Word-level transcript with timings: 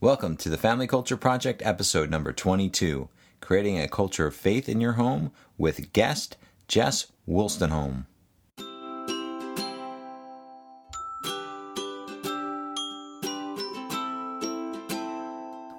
Welcome 0.00 0.36
to 0.36 0.48
the 0.48 0.56
Family 0.56 0.86
Culture 0.86 1.16
Project, 1.16 1.60
episode 1.64 2.08
number 2.08 2.32
22 2.32 3.08
Creating 3.40 3.80
a 3.80 3.88
Culture 3.88 4.28
of 4.28 4.36
Faith 4.36 4.68
in 4.68 4.80
Your 4.80 4.92
Home 4.92 5.32
with 5.56 5.92
guest 5.92 6.36
Jess 6.68 7.10
Wolstenholme. 7.28 8.06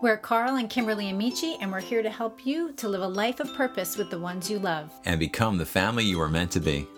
We're 0.02 0.18
Carl 0.21 0.57
and 0.57 0.70
Kimberly 0.70 1.09
Amici, 1.09 1.55
and 1.61 1.71
we're 1.71 1.79
here 1.79 2.04
to 2.04 2.09
help 2.09 2.45
you 2.45 2.73
to 2.73 2.89
live 2.89 3.01
a 3.01 3.07
life 3.07 3.39
of 3.39 3.54
purpose 3.55 3.95
with 3.95 4.09
the 4.09 4.20
ones 4.20 4.51
you 4.51 4.59
love. 4.59 4.91
And 5.05 5.17
become 5.17 5.57
the 5.57 5.65
family 5.65 6.04
you 6.04 6.20
are 6.20 6.27
meant 6.27 6.51
to 6.51 6.59
be. 6.59 6.89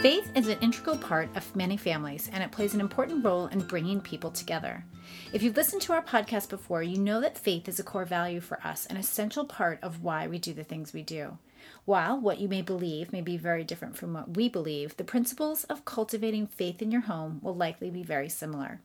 Faith 0.00 0.30
is 0.36 0.46
an 0.46 0.56
integral 0.60 0.96
part 0.96 1.28
of 1.34 1.56
many 1.56 1.76
families, 1.76 2.30
and 2.32 2.40
it 2.40 2.52
plays 2.52 2.72
an 2.72 2.80
important 2.80 3.24
role 3.24 3.48
in 3.48 3.58
bringing 3.58 4.00
people 4.00 4.30
together. 4.30 4.84
If 5.32 5.42
you've 5.42 5.56
listened 5.56 5.82
to 5.82 5.92
our 5.92 6.02
podcast 6.02 6.50
before, 6.50 6.84
you 6.84 6.98
know 6.98 7.20
that 7.20 7.36
faith 7.36 7.68
is 7.68 7.80
a 7.80 7.82
core 7.82 8.04
value 8.04 8.40
for 8.40 8.64
us, 8.64 8.86
an 8.86 8.96
essential 8.96 9.44
part 9.44 9.80
of 9.82 10.04
why 10.04 10.28
we 10.28 10.38
do 10.38 10.54
the 10.54 10.62
things 10.62 10.92
we 10.92 11.02
do. 11.02 11.36
While 11.84 12.20
what 12.20 12.38
you 12.38 12.48
may 12.48 12.62
believe 12.62 13.12
may 13.12 13.22
be 13.22 13.36
very 13.36 13.64
different 13.64 13.96
from 13.96 14.14
what 14.14 14.36
we 14.36 14.48
believe, 14.48 14.96
the 14.96 15.02
principles 15.02 15.64
of 15.64 15.84
cultivating 15.84 16.46
faith 16.46 16.80
in 16.80 16.92
your 16.92 17.00
home 17.00 17.40
will 17.42 17.56
likely 17.56 17.90
be 17.90 18.04
very 18.04 18.28
similar. 18.28 18.80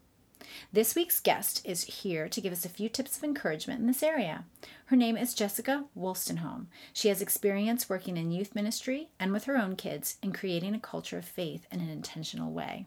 This 0.72 0.96
week's 0.96 1.20
guest 1.20 1.62
is 1.66 1.84
here 1.84 2.28
to 2.30 2.42
give 2.42 2.54
us 2.54 2.66
a 2.66 2.70
few 2.70 2.90
tips 2.90 3.18
of 3.18 3.24
encouragement 3.24 3.80
in 3.80 3.88
this 3.88 4.04
area. 4.04 4.46
Her 4.86 4.96
name 4.96 5.18
is 5.18 5.34
Jessica 5.34 5.86
Wolstenholme. 5.98 6.68
She 6.94 7.10
has 7.10 7.22
experience 7.22 7.90
working 7.90 8.18
in 8.18 8.32
youth 8.32 8.56
ministry 8.56 9.10
and 9.20 9.32
with 9.32 9.46
her 9.46 9.58
own 9.58 9.76
kids 9.76 10.18
in 10.22 10.34
creating 10.34 10.76
a 10.76 10.80
culture 10.80 11.18
of 11.18 11.26
faith 11.26 11.66
in 11.72 11.80
an 11.80 11.90
intentional 11.90 12.52
way. 12.52 12.86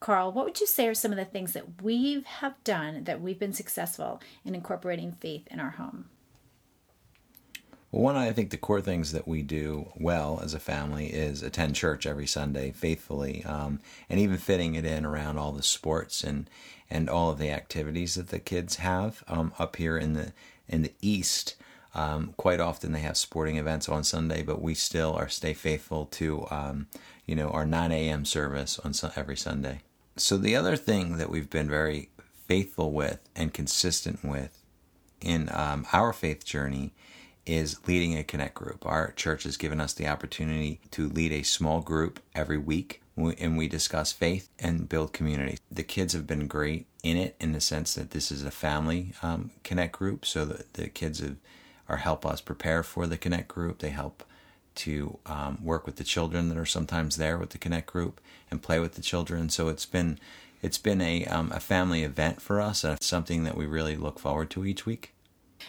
Carl, 0.00 0.32
what 0.32 0.44
would 0.44 0.60
you 0.60 0.66
say 0.66 0.86
are 0.88 0.94
some 0.94 1.12
of 1.12 1.18
the 1.18 1.24
things 1.24 1.52
that 1.52 1.82
we 1.82 2.22
have 2.26 2.62
done 2.64 3.04
that 3.04 3.20
we've 3.20 3.38
been 3.38 3.52
successful 3.52 4.20
in 4.44 4.54
incorporating 4.54 5.12
faith 5.12 5.46
in 5.50 5.58
our 5.58 5.70
home? 5.70 6.06
Well, 7.92 8.02
one, 8.02 8.16
I 8.16 8.32
think 8.32 8.50
the 8.50 8.56
core 8.56 8.80
things 8.80 9.12
that 9.12 9.28
we 9.28 9.42
do 9.42 9.92
well 9.96 10.40
as 10.42 10.54
a 10.54 10.58
family 10.58 11.06
is 11.06 11.42
attend 11.42 11.76
church 11.76 12.06
every 12.06 12.26
Sunday 12.26 12.72
faithfully, 12.72 13.44
um, 13.44 13.80
and 14.10 14.18
even 14.18 14.38
fitting 14.38 14.74
it 14.74 14.84
in 14.84 15.04
around 15.04 15.38
all 15.38 15.52
the 15.52 15.62
sports 15.62 16.24
and 16.24 16.50
and 16.90 17.08
all 17.08 17.30
of 17.30 17.38
the 17.38 17.50
activities 17.50 18.14
that 18.14 18.28
the 18.28 18.38
kids 18.38 18.76
have 18.76 19.24
um, 19.28 19.52
up 19.58 19.76
here 19.76 19.96
in 19.96 20.14
the 20.14 20.32
in 20.68 20.82
the 20.82 20.92
East. 21.00 21.54
Um, 21.94 22.34
quite 22.36 22.60
often 22.60 22.92
they 22.92 23.00
have 23.00 23.16
sporting 23.16 23.56
events 23.56 23.88
on 23.88 24.04
Sunday, 24.04 24.42
but 24.42 24.60
we 24.60 24.74
still 24.74 25.14
are 25.14 25.28
stay 25.28 25.54
faithful 25.54 26.06
to 26.06 26.46
um, 26.50 26.88
you 27.24 27.36
know 27.36 27.48
our 27.50 27.64
9 27.64 27.92
a.m. 27.92 28.24
service 28.24 28.80
on 28.80 28.92
every 29.14 29.36
Sunday. 29.36 29.80
So 30.16 30.36
the 30.36 30.56
other 30.56 30.76
thing 30.76 31.18
that 31.18 31.30
we've 31.30 31.50
been 31.50 31.68
very 31.68 32.10
faithful 32.46 32.92
with 32.92 33.20
and 33.36 33.54
consistent 33.54 34.24
with 34.24 34.62
in 35.20 35.48
um, 35.52 35.86
our 35.92 36.12
faith 36.12 36.44
journey 36.44 36.92
is 37.46 37.86
leading 37.86 38.16
a 38.16 38.24
connect 38.24 38.54
group. 38.54 38.84
Our 38.84 39.12
church 39.12 39.44
has 39.44 39.56
given 39.56 39.80
us 39.80 39.92
the 39.92 40.08
opportunity 40.08 40.80
to 40.90 41.08
lead 41.08 41.32
a 41.32 41.42
small 41.42 41.80
group 41.80 42.20
every 42.34 42.58
week 42.58 43.02
and 43.16 43.56
we 43.56 43.68
discuss 43.68 44.12
faith 44.12 44.50
and 44.58 44.88
build 44.88 45.12
community. 45.12 45.58
The 45.70 45.82
kids 45.82 46.12
have 46.12 46.26
been 46.26 46.46
great 46.46 46.86
in 47.02 47.16
it 47.16 47.36
in 47.40 47.52
the 47.52 47.60
sense 47.60 47.94
that 47.94 48.10
this 48.10 48.30
is 48.30 48.44
a 48.44 48.50
family 48.50 49.12
um, 49.22 49.50
connect 49.64 49.92
group, 49.92 50.26
so 50.26 50.44
the, 50.44 50.64
the 50.74 50.88
kids 50.88 51.20
have, 51.20 51.36
are 51.88 51.98
help 51.98 52.26
us 52.26 52.40
prepare 52.40 52.82
for 52.82 53.06
the 53.06 53.16
connect 53.16 53.48
group. 53.48 53.78
They 53.78 53.90
help 53.90 54.22
to 54.76 55.18
um, 55.24 55.58
work 55.62 55.86
with 55.86 55.96
the 55.96 56.04
children 56.04 56.50
that 56.50 56.58
are 56.58 56.66
sometimes 56.66 57.16
there 57.16 57.38
with 57.38 57.50
the 57.50 57.58
connect 57.58 57.86
group 57.86 58.20
and 58.50 58.62
play 58.62 58.78
with 58.78 58.94
the 58.94 59.02
children. 59.02 59.48
So 59.48 59.68
it's 59.68 59.86
been 59.86 60.18
it's 60.62 60.78
been 60.78 61.00
a 61.00 61.24
um, 61.26 61.52
a 61.52 61.60
family 61.60 62.02
event 62.02 62.42
for 62.42 62.60
us, 62.60 62.84
and 62.84 63.02
something 63.02 63.44
that 63.44 63.56
we 63.56 63.66
really 63.66 63.96
look 63.96 64.18
forward 64.18 64.50
to 64.50 64.66
each 64.66 64.84
week. 64.84 65.12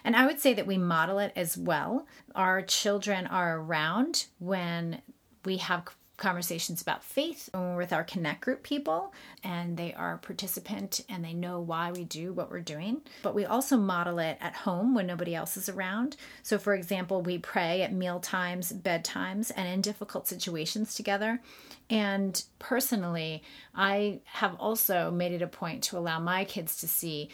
And 0.04 0.16
I 0.16 0.26
would 0.26 0.40
say 0.40 0.54
that 0.54 0.68
we 0.68 0.78
model 0.78 1.20
it 1.20 1.34
as 1.36 1.58
well. 1.58 2.08
Our 2.36 2.62
children 2.62 3.28
are 3.28 3.60
around 3.60 4.28
when 4.40 5.02
we 5.46 5.58
have 5.58 5.86
conversations 6.18 6.82
about 6.82 7.04
faith 7.04 7.50
with 7.54 7.94
our 7.94 8.04
connect 8.04 8.42
group 8.42 8.64
people 8.64 9.14
and 9.44 9.78
they 9.78 9.94
are 9.94 10.18
participant 10.18 11.02
and 11.08 11.24
they 11.24 11.34
know 11.34 11.60
why 11.60 11.92
we 11.92 12.04
do 12.04 12.34
what 12.34 12.50
we're 12.50 12.60
doing. 12.60 13.02
But 13.22 13.36
we 13.36 13.46
also 13.46 13.78
model 13.78 14.18
it 14.18 14.38
at 14.42 14.56
home 14.56 14.96
when 14.96 15.06
nobody 15.06 15.36
else 15.36 15.56
is 15.58 15.70
around. 15.70 16.18
So 16.42 16.58
for 16.58 16.74
example 16.74 17.22
we 17.22 17.38
pray 17.38 17.84
at 17.84 17.94
meal 17.94 18.20
times 18.20 18.74
bedtimes 18.74 19.52
and 19.56 19.68
in 19.68 19.82
difficult 19.82 20.28
situations 20.28 20.96
together. 20.96 21.40
And 21.90 22.44
personally 22.60 23.44
i 23.76 24.20
have 24.26 24.56
also 24.60 25.12
made 25.12 25.32
it 25.32 25.42
a 25.42 25.48
point 25.48 25.84
to 25.84 25.98
allow 25.98 26.20
my 26.20 26.44
kids 26.44 26.78
to 26.78 26.88
see 26.88 27.30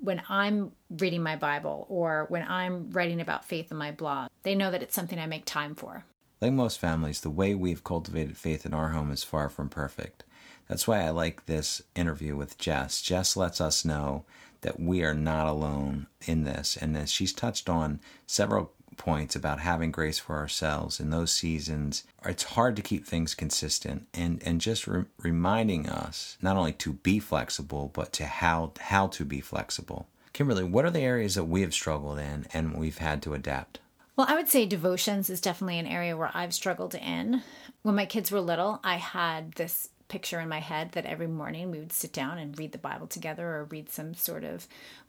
when 0.00 0.22
I'm 0.28 0.72
reading 0.90 1.22
my 1.22 1.36
Bible 1.36 1.86
or 1.88 2.26
when 2.28 2.42
I'm 2.42 2.90
writing 2.90 3.20
about 3.20 3.44
faith 3.44 3.70
in 3.70 3.76
my 3.76 3.90
blog, 3.90 4.30
they 4.42 4.54
know 4.54 4.70
that 4.70 4.82
it's 4.82 4.94
something 4.94 5.18
I 5.18 5.26
make 5.26 5.44
time 5.44 5.74
for. 5.74 6.04
Like 6.40 6.52
most 6.52 6.78
families, 6.78 7.20
the 7.20 7.30
way 7.30 7.54
we've 7.54 7.82
cultivated 7.82 8.36
faith 8.36 8.64
in 8.64 8.72
our 8.72 8.90
home 8.90 9.10
is 9.10 9.24
far 9.24 9.48
from 9.48 9.68
perfect. 9.68 10.24
That's 10.68 10.86
why 10.86 11.00
I 11.00 11.10
like 11.10 11.46
this 11.46 11.82
interview 11.96 12.36
with 12.36 12.58
Jess. 12.58 13.02
Jess 13.02 13.36
lets 13.36 13.60
us 13.60 13.84
know 13.84 14.24
that 14.60 14.78
we 14.78 15.02
are 15.02 15.14
not 15.14 15.46
alone 15.46 16.06
in 16.26 16.44
this, 16.44 16.76
and 16.76 16.94
that 16.94 17.08
she's 17.08 17.32
touched 17.32 17.68
on 17.68 18.00
several 18.26 18.72
points 18.98 19.34
about 19.34 19.60
having 19.60 19.90
grace 19.90 20.18
for 20.18 20.36
ourselves 20.36 21.00
in 21.00 21.10
those 21.10 21.32
seasons. 21.32 22.04
It's 22.24 22.42
hard 22.42 22.76
to 22.76 22.82
keep 22.82 23.06
things 23.06 23.34
consistent, 23.34 24.06
and 24.12 24.42
and 24.44 24.60
just 24.60 24.86
re- 24.86 25.04
reminding 25.22 25.88
us 25.88 26.36
not 26.42 26.56
only 26.56 26.72
to 26.74 26.92
be 26.92 27.18
flexible, 27.18 27.90
but 27.94 28.12
to 28.14 28.26
how 28.26 28.72
how 28.80 29.06
to 29.08 29.24
be 29.24 29.40
flexible. 29.40 30.06
Kimberly, 30.32 30.64
what 30.64 30.84
are 30.84 30.90
the 30.90 31.00
areas 31.00 31.34
that 31.34 31.44
we 31.44 31.62
have 31.62 31.74
struggled 31.74 32.18
in 32.18 32.46
and 32.52 32.76
we've 32.76 32.98
had 32.98 33.22
to 33.22 33.34
adapt? 33.34 33.80
Well, 34.16 34.26
I 34.28 34.34
would 34.34 34.48
say 34.48 34.66
devotions 34.66 35.30
is 35.30 35.40
definitely 35.40 35.78
an 35.78 35.86
area 35.86 36.16
where 36.16 36.30
I've 36.34 36.52
struggled 36.52 36.94
in. 36.94 37.42
When 37.82 37.94
my 37.94 38.06
kids 38.06 38.30
were 38.30 38.40
little, 38.40 38.80
I 38.84 38.96
had 38.96 39.52
this 39.52 39.88
picture 40.08 40.40
in 40.40 40.48
my 40.48 40.60
head 40.60 40.92
that 40.92 41.06
every 41.06 41.26
morning 41.26 41.70
we 41.70 41.78
would 41.78 41.92
sit 41.92 42.12
down 42.12 42.38
and 42.38 42.58
read 42.58 42.72
the 42.72 42.78
Bible 42.78 43.06
together 43.06 43.46
or 43.46 43.64
read 43.64 43.90
some 43.90 44.14
sort 44.14 44.42
of 44.42 44.66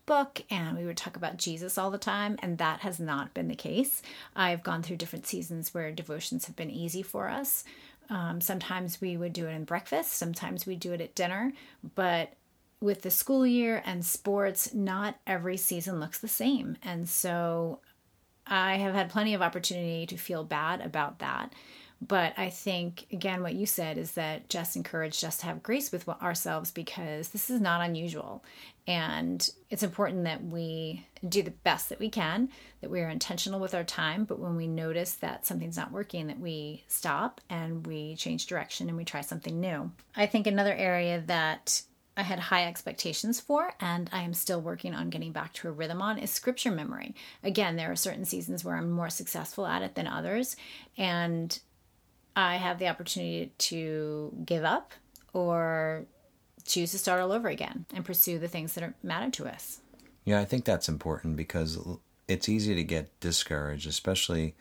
book 0.09 0.41
and 0.49 0.75
we 0.75 0.85
would 0.85 0.97
talk 0.97 1.15
about 1.15 1.37
Jesus 1.37 1.77
all 1.77 1.91
the 1.91 1.99
time, 1.99 2.35
and 2.41 2.57
that 2.57 2.79
has 2.79 2.99
not 2.99 3.35
been 3.35 3.47
the 3.47 3.55
case. 3.55 4.01
I've 4.35 4.63
gone 4.63 4.81
through 4.81 4.97
different 4.97 5.27
seasons 5.27 5.71
where 5.71 5.91
devotions 5.91 6.45
have 6.45 6.55
been 6.55 6.71
easy 6.71 7.03
for 7.03 7.29
us. 7.29 7.63
Um, 8.09 8.41
sometimes 8.41 8.99
we 8.99 9.17
would 9.17 9.33
do 9.33 9.45
it 9.45 9.51
in 9.51 9.65
breakfast, 9.65 10.13
sometimes 10.13 10.65
we 10.65 10.75
do 10.75 10.93
it 10.93 10.99
at 10.99 11.13
dinner, 11.13 11.53
but 11.95 12.33
with 12.81 13.03
the 13.03 13.11
school 13.11 13.45
year 13.45 13.83
and 13.85 14.03
sports, 14.03 14.73
not 14.73 15.19
every 15.27 15.57
season 15.57 15.99
looks 15.99 16.17
the 16.17 16.27
same. 16.27 16.77
And 16.81 17.07
so 17.07 17.79
I 18.47 18.77
have 18.77 18.95
had 18.95 19.11
plenty 19.11 19.35
of 19.35 19.43
opportunity 19.43 20.07
to 20.07 20.17
feel 20.17 20.43
bad 20.43 20.81
about 20.81 21.19
that. 21.19 21.53
But 22.01 22.33
I 22.37 22.49
think, 22.49 23.05
again, 23.11 23.43
what 23.43 23.55
you 23.55 23.65
said 23.65 23.97
is 23.97 24.13
that 24.13 24.49
just 24.49 24.77
encouraged 24.77 25.25
us 25.25 25.37
to 25.39 25.45
have 25.47 25.61
grace 25.61 25.91
with 25.91 26.07
ourselves 26.07 26.71
because 26.71 27.29
this 27.29 27.49
is 27.49 27.59
not 27.59 27.81
unusual. 27.81 28.41
And 28.89 29.47
it's 29.69 29.83
important 29.83 30.23
that 30.23 30.43
we 30.43 31.05
do 31.27 31.43
the 31.43 31.51
best 31.51 31.89
that 31.89 31.99
we 31.99 32.09
can, 32.09 32.49
that 32.81 32.89
we 32.89 33.01
are 33.01 33.09
intentional 33.09 33.59
with 33.59 33.75
our 33.75 33.83
time. 33.83 34.23
But 34.23 34.39
when 34.39 34.55
we 34.55 34.65
notice 34.65 35.13
that 35.15 35.45
something's 35.45 35.77
not 35.77 35.91
working, 35.91 36.25
that 36.25 36.39
we 36.39 36.85
stop 36.87 37.39
and 37.51 37.85
we 37.85 38.15
change 38.15 38.47
direction 38.47 38.89
and 38.89 38.97
we 38.97 39.05
try 39.05 39.21
something 39.21 39.59
new. 39.59 39.91
I 40.15 40.25
think 40.25 40.47
another 40.47 40.73
area 40.73 41.23
that 41.27 41.83
I 42.17 42.23
had 42.23 42.39
high 42.39 42.65
expectations 42.65 43.39
for, 43.39 43.75
and 43.79 44.09
I 44.11 44.23
am 44.23 44.33
still 44.33 44.59
working 44.59 44.95
on 44.95 45.11
getting 45.11 45.33
back 45.33 45.53
to 45.53 45.67
a 45.67 45.71
rhythm 45.71 46.01
on 46.01 46.17
is 46.17 46.31
scripture 46.31 46.71
memory. 46.71 47.13
Again, 47.43 47.75
there 47.75 47.91
are 47.91 47.95
certain 47.95 48.25
seasons 48.25 48.65
where 48.65 48.75
I'm 48.75 48.89
more 48.89 49.11
successful 49.11 49.67
at 49.67 49.83
it 49.83 49.93
than 49.93 50.07
others, 50.07 50.55
and 50.97 51.57
I 52.35 52.55
have 52.55 52.79
the 52.79 52.87
opportunity 52.87 53.53
to 53.59 54.33
give 54.45 54.63
up 54.63 54.93
or 55.31 56.05
choose 56.69 56.91
to 56.91 56.99
start 56.99 57.19
all 57.19 57.31
over 57.31 57.49
again 57.49 57.85
and 57.93 58.05
pursue 58.05 58.39
the 58.39 58.47
things 58.47 58.73
that 58.75 58.93
matter 59.03 59.29
to 59.31 59.47
us. 59.47 59.81
Yeah, 60.23 60.39
I 60.39 60.45
think 60.45 60.63
that's 60.63 60.87
important 60.87 61.35
because 61.35 61.79
it's 62.27 62.47
easy 62.47 62.75
to 62.75 62.83
get 62.83 63.19
discouraged, 63.19 63.87
especially 63.87 64.55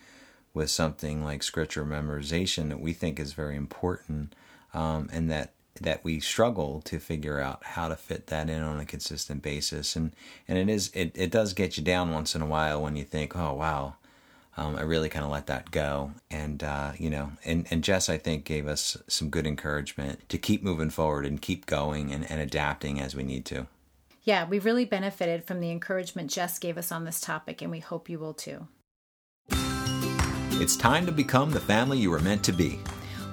with 0.54 0.70
something 0.70 1.22
like 1.22 1.42
scripture 1.42 1.84
memorization 1.84 2.70
that 2.70 2.80
we 2.80 2.92
think 2.94 3.20
is 3.20 3.34
very 3.34 3.54
important, 3.54 4.34
um, 4.72 5.08
and 5.12 5.30
that 5.30 5.52
that 5.80 6.02
we 6.02 6.18
struggle 6.18 6.80
to 6.80 6.98
figure 6.98 7.38
out 7.38 7.62
how 7.62 7.86
to 7.86 7.94
fit 7.94 8.26
that 8.28 8.50
in 8.50 8.62
on 8.62 8.80
a 8.80 8.84
consistent 8.84 9.42
basis 9.42 9.94
and 9.94 10.12
and 10.48 10.58
it 10.58 10.68
is 10.68 10.90
it, 10.92 11.12
it 11.14 11.30
does 11.30 11.52
get 11.52 11.76
you 11.76 11.84
down 11.84 12.10
once 12.10 12.34
in 12.34 12.42
a 12.42 12.46
while 12.46 12.82
when 12.82 12.96
you 12.96 13.04
think 13.04 13.36
oh 13.36 13.54
wow 13.54 13.94
um, 14.58 14.76
I 14.76 14.82
really 14.82 15.08
kind 15.08 15.24
of 15.24 15.30
let 15.30 15.46
that 15.46 15.70
go. 15.70 16.12
And 16.30 16.62
uh, 16.62 16.92
you 16.98 17.10
know 17.10 17.32
and, 17.44 17.66
and 17.70 17.82
Jess 17.84 18.08
I 18.08 18.18
think 18.18 18.44
gave 18.44 18.66
us 18.66 18.96
some 19.06 19.30
good 19.30 19.46
encouragement 19.46 20.28
to 20.28 20.38
keep 20.38 20.62
moving 20.62 20.90
forward 20.90 21.24
and 21.24 21.40
keep 21.40 21.66
going 21.66 22.12
and, 22.12 22.28
and 22.30 22.40
adapting 22.40 23.00
as 23.00 23.14
we 23.14 23.22
need 23.22 23.44
to. 23.46 23.66
Yeah 24.22 24.46
we 24.46 24.58
really 24.58 24.84
benefited 24.84 25.44
from 25.44 25.60
the 25.60 25.70
encouragement 25.70 26.30
Jess 26.30 26.58
gave 26.58 26.76
us 26.76 26.92
on 26.92 27.04
this 27.04 27.20
topic 27.20 27.62
and 27.62 27.70
we 27.70 27.80
hope 27.80 28.08
you 28.08 28.18
will 28.18 28.34
too. 28.34 28.66
It's 30.60 30.76
time 30.76 31.06
to 31.06 31.12
become 31.12 31.52
the 31.52 31.60
family 31.60 31.98
you 31.98 32.10
were 32.10 32.18
meant 32.18 32.42
to 32.44 32.52
be. 32.52 32.80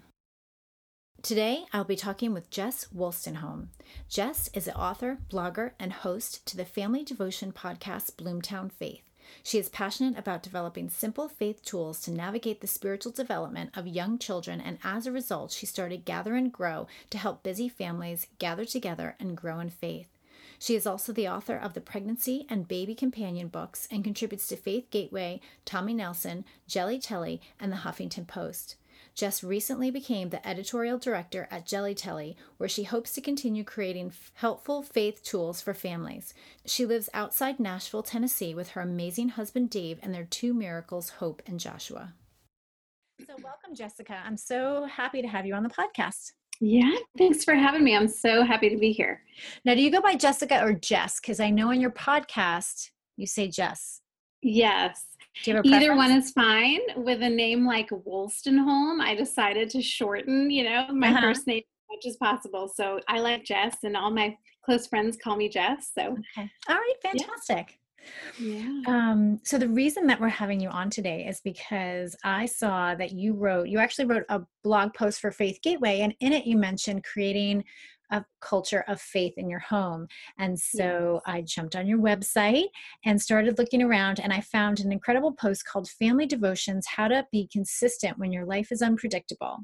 Today, 1.25 1.65
I'll 1.73 1.83
be 1.83 1.95
talking 1.95 2.35
with 2.35 2.51
Jess 2.51 2.85
Wolstenholme. 2.95 3.69
Jess 4.07 4.47
is 4.53 4.67
an 4.67 4.75
author, 4.75 5.17
blogger, 5.27 5.71
and 5.79 5.91
host 5.91 6.45
to 6.45 6.55
the 6.55 6.65
family 6.65 7.03
devotion 7.03 7.51
podcast 7.51 8.11
Bloomtown 8.11 8.71
Faith. 8.71 9.01
She 9.41 9.57
is 9.57 9.67
passionate 9.67 10.19
about 10.19 10.43
developing 10.43 10.87
simple 10.87 11.27
faith 11.27 11.65
tools 11.65 11.99
to 12.01 12.11
navigate 12.11 12.61
the 12.61 12.67
spiritual 12.67 13.11
development 13.11 13.71
of 13.75 13.87
young 13.87 14.19
children, 14.19 14.61
and 14.61 14.77
as 14.83 15.07
a 15.07 15.11
result, 15.11 15.51
she 15.51 15.65
started 15.65 16.05
Gather 16.05 16.35
and 16.35 16.53
Grow 16.53 16.85
to 17.09 17.17
help 17.17 17.41
busy 17.41 17.69
families 17.69 18.27
gather 18.37 18.63
together 18.63 19.15
and 19.19 19.35
grow 19.35 19.59
in 19.59 19.71
faith. 19.71 20.09
She 20.59 20.75
is 20.75 20.85
also 20.85 21.11
the 21.11 21.27
author 21.27 21.57
of 21.57 21.73
the 21.73 21.81
Pregnancy 21.81 22.45
and 22.51 22.67
Baby 22.67 22.93
Companion 22.93 23.47
books 23.47 23.87
and 23.89 24.03
contributes 24.03 24.45
to 24.49 24.55
Faith 24.55 24.91
Gateway, 24.91 25.41
Tommy 25.65 25.95
Nelson, 25.95 26.45
Jelly 26.67 26.99
Telly, 26.99 27.41
and 27.59 27.71
the 27.71 27.77
Huffington 27.77 28.27
Post. 28.27 28.75
Jess 29.15 29.45
recently 29.45 29.89
became 29.89 30.29
the 30.29 30.45
editorial 30.45 30.97
director 30.97 31.47
at 31.49 31.65
Jelly 31.65 31.95
Telly, 31.95 32.35
where 32.57 32.67
she 32.67 32.83
hopes 32.83 33.13
to 33.13 33.21
continue 33.21 33.63
creating 33.63 34.11
helpful 34.33 34.83
faith 34.83 35.23
tools 35.23 35.61
for 35.61 35.73
families. 35.73 36.33
She 36.65 36.85
lives 36.85 37.09
outside 37.13 37.57
Nashville, 37.57 38.03
Tennessee, 38.03 38.53
with 38.53 38.71
her 38.71 38.81
amazing 38.81 39.29
husband 39.29 39.69
Dave 39.69 39.99
and 40.03 40.13
their 40.13 40.25
two 40.25 40.53
miracles, 40.53 41.11
Hope 41.11 41.41
and 41.47 41.61
Joshua. 41.61 42.13
So, 43.25 43.35
welcome, 43.41 43.73
Jessica. 43.73 44.21
I'm 44.25 44.35
so 44.35 44.83
happy 44.83 45.21
to 45.21 45.29
have 45.29 45.45
you 45.45 45.53
on 45.53 45.63
the 45.63 45.69
podcast. 45.69 46.33
Yeah, 46.59 46.91
thanks 47.17 47.45
for 47.45 47.55
having 47.55 47.85
me. 47.85 47.95
I'm 47.95 48.09
so 48.09 48.43
happy 48.43 48.69
to 48.69 48.77
be 48.77 48.91
here. 48.91 49.21
Now, 49.63 49.75
do 49.75 49.81
you 49.81 49.91
go 49.91 50.01
by 50.01 50.15
Jessica 50.15 50.61
or 50.61 50.73
Jess? 50.73 51.21
Because 51.21 51.39
I 51.39 51.51
know 51.51 51.71
in 51.71 51.79
your 51.79 51.91
podcast 51.91 52.89
you 53.15 53.27
say 53.27 53.47
Jess. 53.47 54.01
Yes. 54.41 55.05
Either 55.47 55.95
one 55.95 56.11
is 56.11 56.31
fine. 56.31 56.79
With 56.95 57.21
a 57.21 57.29
name 57.29 57.65
like 57.65 57.89
Wolstenholme, 57.89 59.01
I 59.01 59.15
decided 59.15 59.69
to 59.71 59.81
shorten, 59.81 60.49
you 60.49 60.63
know, 60.63 60.87
my 60.91 61.09
uh-huh. 61.09 61.21
first 61.21 61.47
name 61.47 61.63
as 61.63 61.95
much 61.95 62.09
as 62.09 62.17
possible. 62.17 62.71
So 62.73 62.99
I 63.07 63.19
like 63.19 63.43
Jess, 63.43 63.77
and 63.83 63.95
all 63.97 64.11
my 64.11 64.35
close 64.63 64.87
friends 64.87 65.17
call 65.21 65.35
me 65.35 65.49
Jess. 65.49 65.91
So, 65.93 66.17
okay. 66.37 66.49
all 66.69 66.75
right, 66.75 66.93
fantastic. 67.01 67.79
Yeah. 68.39 68.57
yeah. 68.59 68.81
Um, 68.87 69.39
so 69.43 69.57
the 69.57 69.67
reason 69.67 70.07
that 70.07 70.19
we're 70.19 70.29
having 70.29 70.59
you 70.59 70.69
on 70.69 70.89
today 70.89 71.25
is 71.25 71.41
because 71.41 72.15
I 72.23 72.45
saw 72.45 72.95
that 72.95 73.11
you 73.11 73.33
wrote, 73.33 73.67
you 73.67 73.79
actually 73.79 74.05
wrote 74.05 74.25
a 74.29 74.41
blog 74.63 74.93
post 74.93 75.21
for 75.21 75.31
Faith 75.31 75.59
Gateway, 75.61 76.01
and 76.01 76.13
in 76.19 76.33
it 76.33 76.45
you 76.45 76.57
mentioned 76.57 77.03
creating 77.03 77.63
a 78.11 78.23
culture 78.41 78.83
of 78.87 79.01
faith 79.01 79.33
in 79.37 79.49
your 79.49 79.59
home. 79.59 80.07
And 80.37 80.59
so 80.59 81.21
yes. 81.25 81.33
I 81.33 81.41
jumped 81.41 81.75
on 81.75 81.87
your 81.87 81.99
website 81.99 82.67
and 83.03 83.21
started 83.21 83.57
looking 83.57 83.81
around, 83.81 84.19
and 84.19 84.31
I 84.31 84.41
found 84.41 84.79
an 84.79 84.91
incredible 84.91 85.33
post 85.33 85.65
called 85.65 85.89
Family 85.89 86.25
Devotions 86.25 86.85
How 86.87 87.07
to 87.07 87.25
Be 87.31 87.47
Consistent 87.51 88.17
When 88.17 88.31
Your 88.31 88.45
Life 88.45 88.71
is 88.71 88.81
Unpredictable. 88.81 89.59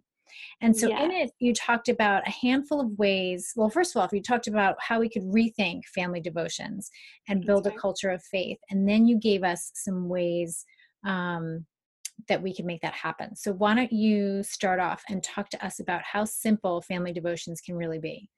And 0.62 0.76
so 0.76 0.88
in 0.88 1.12
it, 1.12 1.32
you 1.40 1.54
talked 1.54 1.90
about 1.90 2.28
a 2.28 2.32
handful 2.32 2.80
of 2.80 2.98
ways. 2.98 3.52
Well, 3.56 3.70
first 3.70 3.96
of 3.96 4.02
all, 4.02 4.08
you 4.12 4.22
talked 4.22 4.48
about 4.48 4.76
how 4.80 5.00
we 5.00 5.10
could 5.10 5.24
rethink 5.24 5.86
family 5.94 6.22
devotions 6.22 6.90
and 7.28 7.46
build 7.46 7.68
a 7.68 7.72
culture 7.72 8.10
of 8.10 8.24
faith. 8.24 8.58
And 8.70 8.88
then 8.88 9.06
you 9.06 9.20
gave 9.20 9.44
us 9.44 9.72
some 9.74 10.08
ways 10.08 10.66
um, 11.06 11.66
that 12.28 12.42
we 12.42 12.54
can 12.54 12.66
make 12.66 12.82
that 12.82 12.94
happen. 12.94 13.36
So, 13.36 13.54
why 13.54 13.76
don't 13.76 13.92
you 13.92 14.44
start 14.44 14.80
off 14.80 15.04
and 15.10 15.24
talk 15.24 15.50
to 15.50 15.66
us 15.66 15.80
about 15.80 16.04
how 16.04 16.26
simple 16.26 16.82
family 16.82 17.14
devotions 17.14 17.62
can 17.62 17.76
really 17.76 18.00
be? 18.00 18.30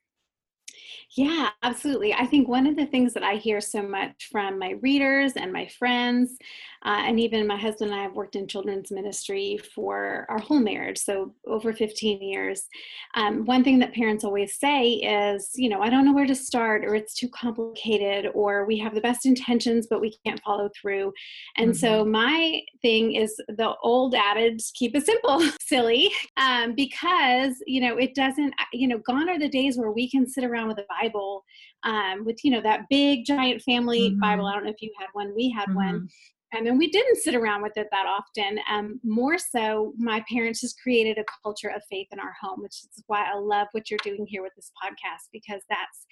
Yeah, 1.16 1.50
absolutely. 1.62 2.13
I 2.13 2.25
think 2.25 2.48
one 2.48 2.66
of 2.66 2.75
the 2.75 2.88
things 2.88 3.13
that 3.13 3.24
I 3.24 3.36
hear 3.36 3.62
so 3.62 3.84
much 3.84 4.30
from 4.31 4.57
my 4.57 4.72
readers 4.81 5.34
and 5.34 5.54
my 5.54 5.68
friends, 5.68 6.38
uh, 6.86 7.04
and 7.06 7.19
even 7.19 7.48
my 7.48 7.56
husband 7.56 7.92
and 7.92 8.00
I 8.00 8.04
have 8.04 8.16
worked 8.16 8.36
in 8.36 8.48
children's 8.48 8.92
ministry 8.92 9.60
for 9.74 10.25
our 10.28 10.40
whole 10.40 10.60
marriage, 10.60 10.98
so 10.98 11.34
over 11.48 11.72
15 11.72 12.22
years. 12.22 12.68
Um, 13.16 13.45
one 13.45 13.63
thing 13.63 13.80
that 13.80 13.94
parents 13.94 14.24
always 14.24 14.60
say 14.60 14.94
is, 14.94 15.51
you 15.56 15.69
know, 15.69 15.81
I 15.81 15.90
don't 15.90 16.04
know 16.04 16.13
where 16.13 16.25
to 16.25 16.36
start, 16.36 16.84
or 16.84 16.95
it's 16.95 17.13
too 17.13 17.30
complicated, 17.30 18.31
or 18.34 18.66
we 18.66 18.78
have 18.80 18.95
the 18.95 19.01
best 19.01 19.25
intentions, 19.25 19.88
but 19.90 20.01
we 20.01 20.18
can't 20.25 20.42
follow 20.44 20.69
through. 20.80 21.13
And 21.57 21.72
mm-hmm. 21.72 21.78
so 21.78 22.04
my 22.04 22.62
thing 22.81 23.13
is 23.13 23.36
the 23.48 23.75
old 23.81 24.16
adage 24.16 24.72
keep 24.74 24.95
it 24.95 25.06
simple, 25.06 25.42
silly, 25.62 26.12
um, 26.38 26.74
because, 26.75 27.54
you 27.66 27.80
know, 27.80 27.98
it 27.98 28.13
doesn't, 28.13 28.54
you 28.74 28.88
know, 28.88 28.98
gone 28.98 29.30
are 29.30 29.40
the 29.40 29.48
days 29.48 29.78
where 29.78 29.92
we 29.92 30.10
can 30.10 30.28
sit 30.28 30.44
around 30.44 30.68
with 30.68 30.80
a 30.83 31.01
Bible 31.01 31.44
um, 31.83 32.25
with 32.25 32.44
you 32.44 32.51
know 32.51 32.62
that 32.62 32.85
big 32.89 33.25
giant 33.25 33.62
family 33.62 34.09
mm-hmm. 34.09 34.19
Bible. 34.19 34.45
I 34.45 34.53
don't 34.53 34.65
know 34.65 34.71
if 34.71 34.81
you 34.81 34.91
had 34.97 35.07
one. 35.13 35.33
We 35.35 35.50
had 35.50 35.68
mm-hmm. 35.68 35.75
one, 35.75 36.09
um, 36.58 36.68
and 36.68 36.78
we 36.78 36.90
didn't 36.90 37.18
sit 37.18 37.36
around 37.36 37.62
with 37.62 37.78
it 37.78 37.88
that 37.92 38.06
often. 38.06 38.60
Um, 38.70 39.00
more 39.04 39.38
so, 39.38 39.94
my 39.98 40.24
parents 40.32 40.62
just 40.62 40.80
created 40.82 41.18
a 41.18 41.26
culture 41.44 41.70
of 41.70 41.82
faith 41.90 42.08
in 42.12 42.20
our 42.20 42.34
home, 42.42 42.62
which 42.62 42.76
is 42.84 43.04
why 43.08 43.26
I 43.32 43.38
love 43.38 43.68
what 43.72 43.90
you're 43.90 44.00
doing 44.04 44.26
here 44.28 44.44
with 44.44 44.54
this 44.56 44.72
podcast 44.84 45.30
because 45.32 45.62
that's 45.70 46.06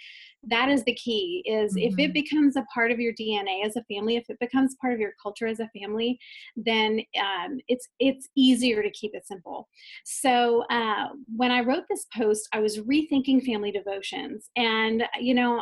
that 0.48 0.70
is 0.70 0.84
the 0.84 0.96
key. 0.96 1.44
Is 1.46 1.76
mm-hmm. 1.76 1.88
if 1.88 1.94
it 1.94 2.04
mm-hmm. 2.04 2.14
becomes 2.14 2.56
a 2.56 2.66
part 2.74 2.92
of 2.92 3.00
your 3.00 3.14
DNA 3.14 3.66
as 3.66 3.76
a 3.76 3.84
family, 3.84 4.16
if 4.16 4.30
it 4.30 4.40
becomes 4.40 4.76
part 4.82 4.94
of 4.94 5.00
your 5.00 5.14
culture 5.22 5.48
as 5.48 5.60
a 5.60 5.70
family, 5.80 6.18
then 6.56 7.02
um, 7.20 7.60
it's 7.68 7.88
it's 8.00 8.30
easier 8.36 8.82
to 8.82 8.90
keep 8.92 9.12
it 9.14 9.28
simple. 9.28 9.68
So 10.06 10.64
uh, 10.70 11.10
when 11.36 11.52
I 11.52 11.62
wrote 11.62 11.84
this 11.90 12.08
post, 12.16 12.48
I 12.54 12.60
was 12.60 12.80
rethinking 12.80 13.44
family 13.44 13.72
devotions, 13.72 14.50
and 14.56 15.04
you 15.20 15.34
know 15.34 15.62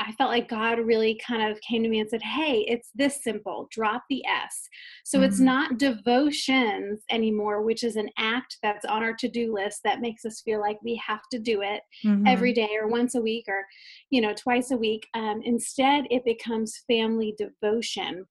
I 0.00 0.12
felt 0.12 0.30
like 0.30 0.48
God 0.48 0.78
really 0.78 1.20
kind 1.26 1.50
of 1.50 1.60
came 1.60 1.82
to 1.82 1.88
me 1.88 2.00
and 2.00 2.08
said, 2.08 2.22
Hey, 2.22 2.64
it's 2.68 2.90
this 2.94 3.22
simple. 3.22 3.68
Drop 3.70 4.04
the 4.08 4.24
S. 4.26 4.68
So 5.04 5.18
mm-hmm. 5.18 5.24
it's 5.26 5.40
not 5.40 5.78
devotions 5.78 7.02
anymore, 7.10 7.62
which 7.62 7.82
is 7.82 7.96
an 7.96 8.08
act 8.18 8.58
that's 8.62 8.84
on 8.84 9.02
our 9.02 9.14
to 9.14 9.28
do 9.28 9.52
list 9.52 9.80
that 9.84 10.00
makes 10.00 10.24
us 10.24 10.42
feel 10.42 10.60
like 10.60 10.78
we 10.82 11.00
have 11.06 11.22
to 11.32 11.38
do 11.38 11.62
it 11.62 11.82
mm-hmm. 12.04 12.26
every 12.26 12.52
day 12.52 12.70
or 12.80 12.88
once 12.88 13.14
a 13.14 13.20
week 13.20 13.44
or, 13.48 13.64
you 14.10 14.20
know, 14.20 14.34
twice 14.34 14.70
a 14.70 14.76
week. 14.76 15.06
Um, 15.14 15.40
instead, 15.44 16.04
it 16.10 16.24
becomes 16.24 16.82
family 16.88 17.34
devotion 17.38 18.26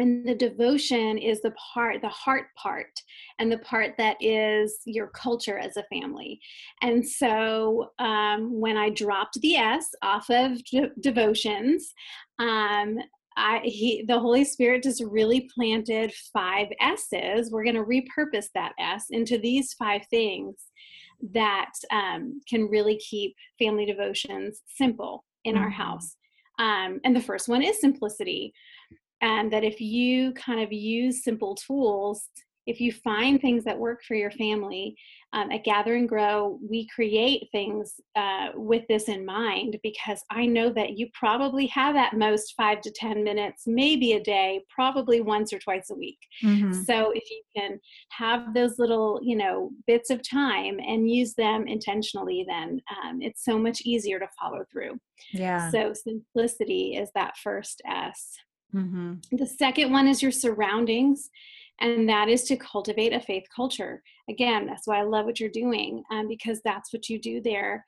and 0.00 0.26
the 0.26 0.34
devotion 0.34 1.18
is 1.18 1.40
the 1.42 1.52
part 1.74 2.00
the 2.00 2.08
heart 2.08 2.46
part 2.56 2.90
and 3.38 3.52
the 3.52 3.58
part 3.58 3.94
that 3.98 4.16
is 4.20 4.78
your 4.86 5.08
culture 5.08 5.58
as 5.58 5.76
a 5.76 5.84
family 5.84 6.40
and 6.82 7.06
so 7.06 7.90
um, 7.98 8.60
when 8.60 8.76
i 8.76 8.88
dropped 8.90 9.40
the 9.40 9.56
s 9.56 9.86
off 10.02 10.28
of 10.30 10.62
de- 10.64 10.90
devotions 11.00 11.92
um, 12.38 12.98
I, 13.36 13.60
he, 13.64 14.04
the 14.06 14.18
Holy 14.18 14.44
Spirit 14.44 14.82
just 14.82 15.02
really 15.02 15.48
planted 15.54 16.12
five 16.32 16.66
S's. 16.80 17.50
We're 17.50 17.64
going 17.64 17.76
to 17.76 17.84
repurpose 17.84 18.46
that 18.54 18.72
S 18.78 19.06
into 19.10 19.38
these 19.38 19.72
five 19.74 20.02
things 20.10 20.56
that 21.32 21.70
um, 21.90 22.40
can 22.48 22.64
really 22.64 22.98
keep 22.98 23.34
family 23.58 23.86
devotions 23.86 24.62
simple 24.66 25.24
in 25.44 25.54
mm-hmm. 25.54 25.64
our 25.64 25.70
house. 25.70 26.16
Um, 26.58 27.00
and 27.04 27.16
the 27.16 27.22
first 27.22 27.48
one 27.48 27.62
is 27.62 27.80
simplicity 27.80 28.52
and 29.20 29.52
that 29.52 29.64
if 29.64 29.80
you 29.80 30.32
kind 30.32 30.60
of 30.60 30.72
use 30.72 31.24
simple 31.24 31.54
tools 31.54 32.28
if 32.66 32.80
you 32.80 32.92
find 32.92 33.40
things 33.40 33.64
that 33.64 33.78
work 33.78 34.00
for 34.06 34.14
your 34.14 34.30
family 34.30 34.94
um, 35.32 35.50
at 35.50 35.64
gather 35.64 35.94
and 35.94 36.08
grow 36.08 36.58
we 36.68 36.86
create 36.94 37.48
things 37.52 37.94
uh, 38.16 38.48
with 38.54 38.86
this 38.88 39.08
in 39.08 39.24
mind 39.24 39.78
because 39.82 40.22
i 40.30 40.44
know 40.44 40.70
that 40.70 40.98
you 40.98 41.08
probably 41.12 41.66
have 41.66 41.96
at 41.96 42.16
most 42.16 42.54
five 42.56 42.80
to 42.80 42.90
ten 42.90 43.24
minutes 43.24 43.62
maybe 43.66 44.12
a 44.12 44.22
day 44.22 44.60
probably 44.74 45.20
once 45.20 45.52
or 45.52 45.58
twice 45.58 45.90
a 45.90 45.94
week. 45.94 46.18
Mm-hmm. 46.44 46.72
so 46.72 47.12
if 47.12 47.28
you 47.30 47.42
can 47.56 47.80
have 48.10 48.54
those 48.54 48.78
little 48.78 49.18
you 49.22 49.36
know 49.36 49.70
bits 49.86 50.10
of 50.10 50.28
time 50.28 50.78
and 50.86 51.10
use 51.10 51.34
them 51.34 51.66
intentionally 51.66 52.44
then 52.46 52.80
um, 53.02 53.20
it's 53.22 53.44
so 53.44 53.58
much 53.58 53.80
easier 53.82 54.18
to 54.18 54.28
follow 54.40 54.64
through. 54.70 54.98
Yeah. 55.32 55.70
So 55.70 55.92
simplicity 55.92 56.96
is 56.96 57.10
that 57.14 57.36
first 57.36 57.82
s 57.86 58.36
Mm-hmm. 58.74 59.36
The 59.36 59.46
second 59.46 59.92
one 59.92 60.06
is 60.06 60.22
your 60.22 60.32
surroundings, 60.32 61.30
and 61.80 62.08
that 62.08 62.28
is 62.28 62.44
to 62.44 62.56
cultivate 62.56 63.12
a 63.12 63.20
faith 63.20 63.44
culture. 63.54 64.02
Again, 64.28 64.66
that's 64.66 64.86
why 64.86 65.00
I 65.00 65.04
love 65.04 65.26
what 65.26 65.40
you're 65.40 65.50
doing 65.50 66.02
um, 66.10 66.28
because 66.28 66.60
that's 66.64 66.92
what 66.92 67.08
you 67.08 67.20
do 67.20 67.40
there. 67.40 67.84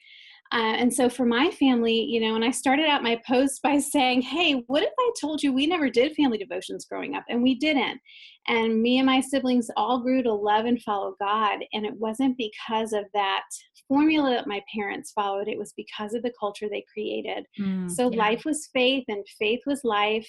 Uh, 0.53 0.77
and 0.77 0.93
so 0.93 1.09
for 1.09 1.25
my 1.25 1.51
family, 1.51 1.99
you 1.99 2.21
know, 2.21 2.35
and 2.35 2.45
I 2.45 2.51
started 2.51 2.87
out 2.87 3.03
my 3.03 3.21
post 3.27 3.62
by 3.62 3.79
saying, 3.79 4.23
hey, 4.23 4.62
what 4.67 4.83
if 4.83 4.93
I 4.99 5.11
told 5.19 5.43
you 5.43 5.53
we 5.53 5.67
never 5.67 5.89
did 5.89 6.15
family 6.15 6.37
devotions 6.37 6.85
growing 6.85 7.15
up? 7.15 7.25
And 7.29 7.43
we 7.43 7.55
didn't. 7.55 8.01
And 8.49 8.83
me 8.83 8.99
and 8.99 9.07
my 9.07 9.21
siblings 9.21 9.71
all 9.77 10.03
grew 10.03 10.23
to 10.23 10.33
love 10.33 10.67
and 10.67 10.83
follow 10.83 11.15
God. 11.19 11.61
And 11.73 11.87
it 11.87 11.95
wasn't 11.97 12.37
because 12.37 12.93
of 12.93 13.05
that 13.15 13.45
formula 13.89 14.31
that 14.31 14.47
my 14.47 14.62
parents 14.75 15.12
followed, 15.12 15.49
it 15.49 15.59
was 15.59 15.73
because 15.77 16.12
of 16.12 16.23
the 16.23 16.33
culture 16.39 16.69
they 16.69 16.85
created. 16.93 17.47
Mm, 17.59 17.91
so 17.91 18.11
yeah. 18.11 18.19
life 18.19 18.45
was 18.45 18.69
faith 18.75 19.05
and 19.09 19.25
faith 19.39 19.61
was 19.65 19.81
life 19.85 20.29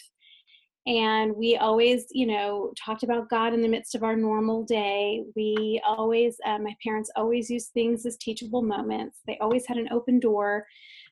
and 0.86 1.34
we 1.36 1.56
always 1.56 2.08
you 2.12 2.28
know 2.28 2.74
talked 2.78 3.04
about 3.04 3.30
god 3.30 3.54
in 3.54 3.62
the 3.62 3.68
midst 3.68 3.96
of 3.96 4.04
our 4.04 4.16
normal 4.16 4.64
day. 4.64 5.24
We 5.36 5.82
always 5.86 6.38
uh, 6.46 6.60
my 6.60 6.76
parents 6.84 7.10
always 7.16 7.50
used 7.50 7.72
things 7.74 8.06
as 8.06 8.18
teachable 8.18 8.62
moments. 8.62 9.20
They 9.26 9.38
always 9.40 9.66
had 9.66 9.78
an 9.78 9.90
open 9.92 10.20
door 10.20 10.66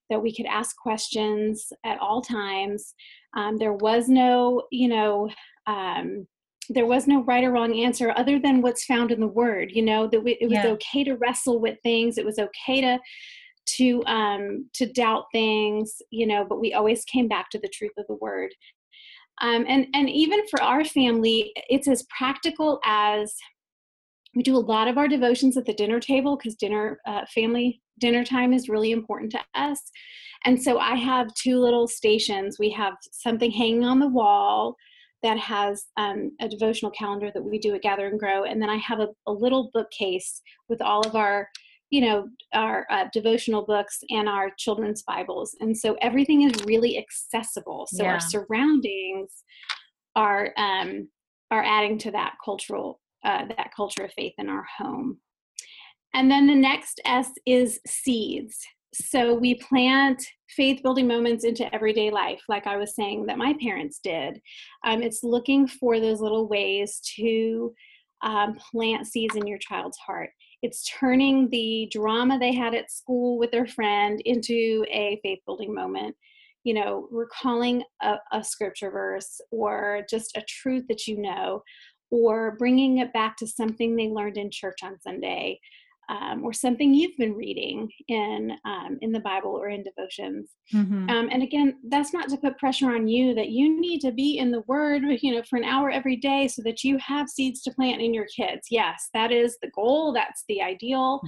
that 0.10 0.22
we 0.22 0.36
could 0.36 0.46
ask 0.46 0.76
questions 0.76 1.72
at 1.86 2.00
all 2.00 2.22
times. 2.22 2.94
Um, 3.36 3.58
there 3.58 3.74
was 3.74 4.10
no 4.10 4.64
you 4.72 4.90
know 4.90 5.30
um, 5.68 6.28
there 6.70 6.86
was 6.86 7.08
no 7.08 7.24
right 7.24 7.44
or 7.44 7.52
wrong 7.52 7.78
answer 7.80 8.14
other 8.16 8.40
than 8.40 8.62
what's 8.62 8.86
found 8.86 9.12
in 9.12 9.20
the 9.20 9.28
word 9.28 9.72
you 9.72 9.82
know 9.82 10.08
that 10.08 10.22
we, 10.22 10.38
it 10.42 10.46
was 10.50 10.54
yeah. 10.54 10.68
okay 10.68 11.04
to 11.04 11.16
wrestle 11.16 11.60
with 11.60 11.78
things. 11.82 12.18
It 12.18 12.26
was 12.26 12.40
okay 12.40 12.82
to 12.82 13.00
to 13.78 14.04
um 14.08 14.68
to 14.74 14.92
doubt 14.92 15.26
things 15.32 16.02
you 16.10 16.26
know 16.26 16.44
but 16.44 16.60
we 16.60 16.74
always 16.74 17.06
came 17.06 17.28
back 17.28 17.48
to 17.50 17.60
the 17.60 17.70
truth 17.70 17.92
of 17.96 18.06
the 18.08 18.16
word 18.16 18.50
um, 19.42 19.66
and 19.68 19.88
and 19.94 20.10
even 20.10 20.48
for 20.48 20.62
our 20.62 20.86
family 20.86 21.52
it's 21.70 21.88
as 21.88 22.06
practical 22.18 22.80
as 22.86 23.34
we 24.36 24.44
do 24.44 24.56
a 24.56 24.60
lot 24.60 24.88
of 24.88 24.98
our 24.98 25.08
devotions 25.08 25.58
at 25.58 25.66
the 25.66 25.74
dinner 25.74 26.00
table 26.00 26.38
because 26.38 26.56
dinner 26.56 27.00
uh, 27.06 27.26
family 27.34 27.82
dinner 28.00 28.24
time 28.24 28.54
is 28.54 28.70
really 28.70 28.92
important 28.92 29.32
to 29.32 29.40
us. 29.56 29.80
And 30.46 30.62
so 30.62 30.80
i 30.80 30.96
have 30.96 31.34
two 31.36 31.60
little 31.60 31.88
stations. 31.88 32.58
We 32.60 32.72
have 32.72 32.94
something 33.12 33.52
hanging 33.52 33.86
on 33.86 34.00
the 34.00 34.08
wall 34.08 34.76
that 35.24 35.38
has 35.38 35.86
um, 35.98 36.32
a 36.40 36.50
devotional 36.50 36.92
calendar 36.92 37.32
that 37.34 37.44
we 37.44 37.60
do 37.60 37.76
at 37.76 37.84
gather 37.84 38.08
and 38.08 38.20
grow 38.20 38.44
and 38.44 38.60
then 38.60 38.72
i 38.72 38.78
have 38.78 39.00
a, 39.00 39.10
a 39.28 39.32
little 39.32 39.70
bookcase 39.72 40.42
with 40.68 40.82
all 40.82 41.06
of 41.06 41.16
our 41.16 41.48
you 41.92 42.02
know 42.02 42.28
our 42.54 42.88
uh, 42.90 43.06
devotional 43.14 43.64
books 43.64 44.00
and 44.10 44.28
our 44.28 44.50
children's 44.58 45.04
bibles. 45.04 45.56
And 45.60 45.78
so 45.78 45.96
everything 46.02 46.44
is 46.44 46.66
really 46.66 46.98
accessible. 46.98 47.88
So 47.92 48.04
yeah. 48.04 48.14
our 48.14 48.20
surroundings 48.20 49.44
are 50.16 50.52
um 50.58 51.10
are 51.52 51.64
adding 51.64 51.98
to 52.00 52.12
that 52.12 52.36
cultural 52.44 53.00
uh, 53.24 53.46
that 53.46 53.72
culture 53.76 54.06
of 54.06 54.14
faith 54.14 54.34
in 54.40 54.50
our 54.50 54.66
home. 54.78 55.20
And 56.14 56.32
then 56.32 56.48
the 56.48 56.56
next 56.56 57.00
s 57.06 57.30
is 57.46 57.80
seeds. 57.86 58.58
So 58.94 59.34
we 59.34 59.56
plant 59.56 60.22
faith 60.50 60.82
building 60.84 61.08
moments 61.08 61.46
into 61.46 61.74
everyday 61.74 62.12
life 62.12 62.42
like 62.50 62.68
i 62.68 62.76
was 62.76 62.94
saying 62.94 63.26
that 63.26 63.38
my 63.38 63.54
parents 63.62 64.00
did. 64.02 64.40
Um, 64.86 65.04
it's 65.04 65.24
looking 65.24 65.68
for 65.68 66.00
those 66.00 66.22
little 66.22 66.48
ways 66.48 67.02
to 67.18 67.74
um, 68.24 68.58
plant 68.72 69.08
seeds 69.08 69.36
in 69.36 69.48
your 69.48 69.58
child's 69.58 69.98
heart 69.98 70.30
it's 70.62 70.86
turning 70.86 71.50
the 71.50 71.88
drama 71.92 72.38
they 72.38 72.54
had 72.54 72.76
at 72.76 72.92
school 72.92 73.38
with 73.38 73.52
their 73.52 73.68
friend 73.68 74.22
into 74.26 74.86
a 74.90 75.20
faith 75.24 75.40
building 75.46 75.74
moment. 75.74 76.16
You 76.64 76.76
know 76.76 77.08
recalling 77.10 77.84
a, 78.04 78.18
a, 78.32 78.44
scripture 78.44 78.92
verse 78.92 79.42
or 79.50 80.06
just 80.08 80.38
a 80.38 80.44
truth 80.48 80.86
that 80.90 81.08
you 81.08 81.20
know 81.20 81.64
or 82.12 82.56
bringing 82.60 83.00
it 83.00 83.12
back 83.14 83.36
to 83.38 83.48
something 83.48 83.96
they 83.96 84.10
learned 84.10 84.38
in 84.38 84.52
church 84.52 84.78
on 84.84 85.02
sunday 85.02 85.60
um, 86.10 86.44
or 86.44 86.52
something 86.52 86.94
you've 86.94 87.18
been 87.18 87.34
reading 87.34 87.90
in 88.08 88.52
um, 88.66 88.98
in 89.02 89.12
the 89.12 89.20
Bible 89.20 89.52
or 89.52 89.70
in 89.70 89.84
devotions. 89.84 90.52
Mm-hmm. 90.74 91.10
Um, 91.10 91.30
and 91.32 91.44
again, 91.44 91.78
that's 91.88 92.14
not 92.14 92.30
to 92.30 92.38
put 92.38 92.58
pressure 92.58 92.94
on 92.94 93.08
you 93.08 93.34
that 93.36 93.50
you 93.50 93.80
need 93.80 94.00
to 94.02 94.12
be 94.12 94.38
in 94.38 94.52
the 94.52 94.62
Word, 94.62 95.04
you 95.22 95.34
know, 95.34 95.44
for 95.50 95.58
an 95.58 95.64
hour 95.64 95.90
every 95.90 96.16
day 96.16 96.48
so 96.48 96.62
that 96.64 96.84
you 96.84 96.98
have 96.98 97.30
seeds 97.30 97.62
to 97.64 97.72
plant 97.72 98.02
in 98.02 98.14
your 98.14 98.28
kids. 98.36 98.68
Yes, 98.70 99.10
that 99.14 99.32
is 99.32 99.58
the 99.62 99.72
goal. 99.76 100.14
That's 100.14 100.44
the 100.48 100.62
ideal, 100.62 101.22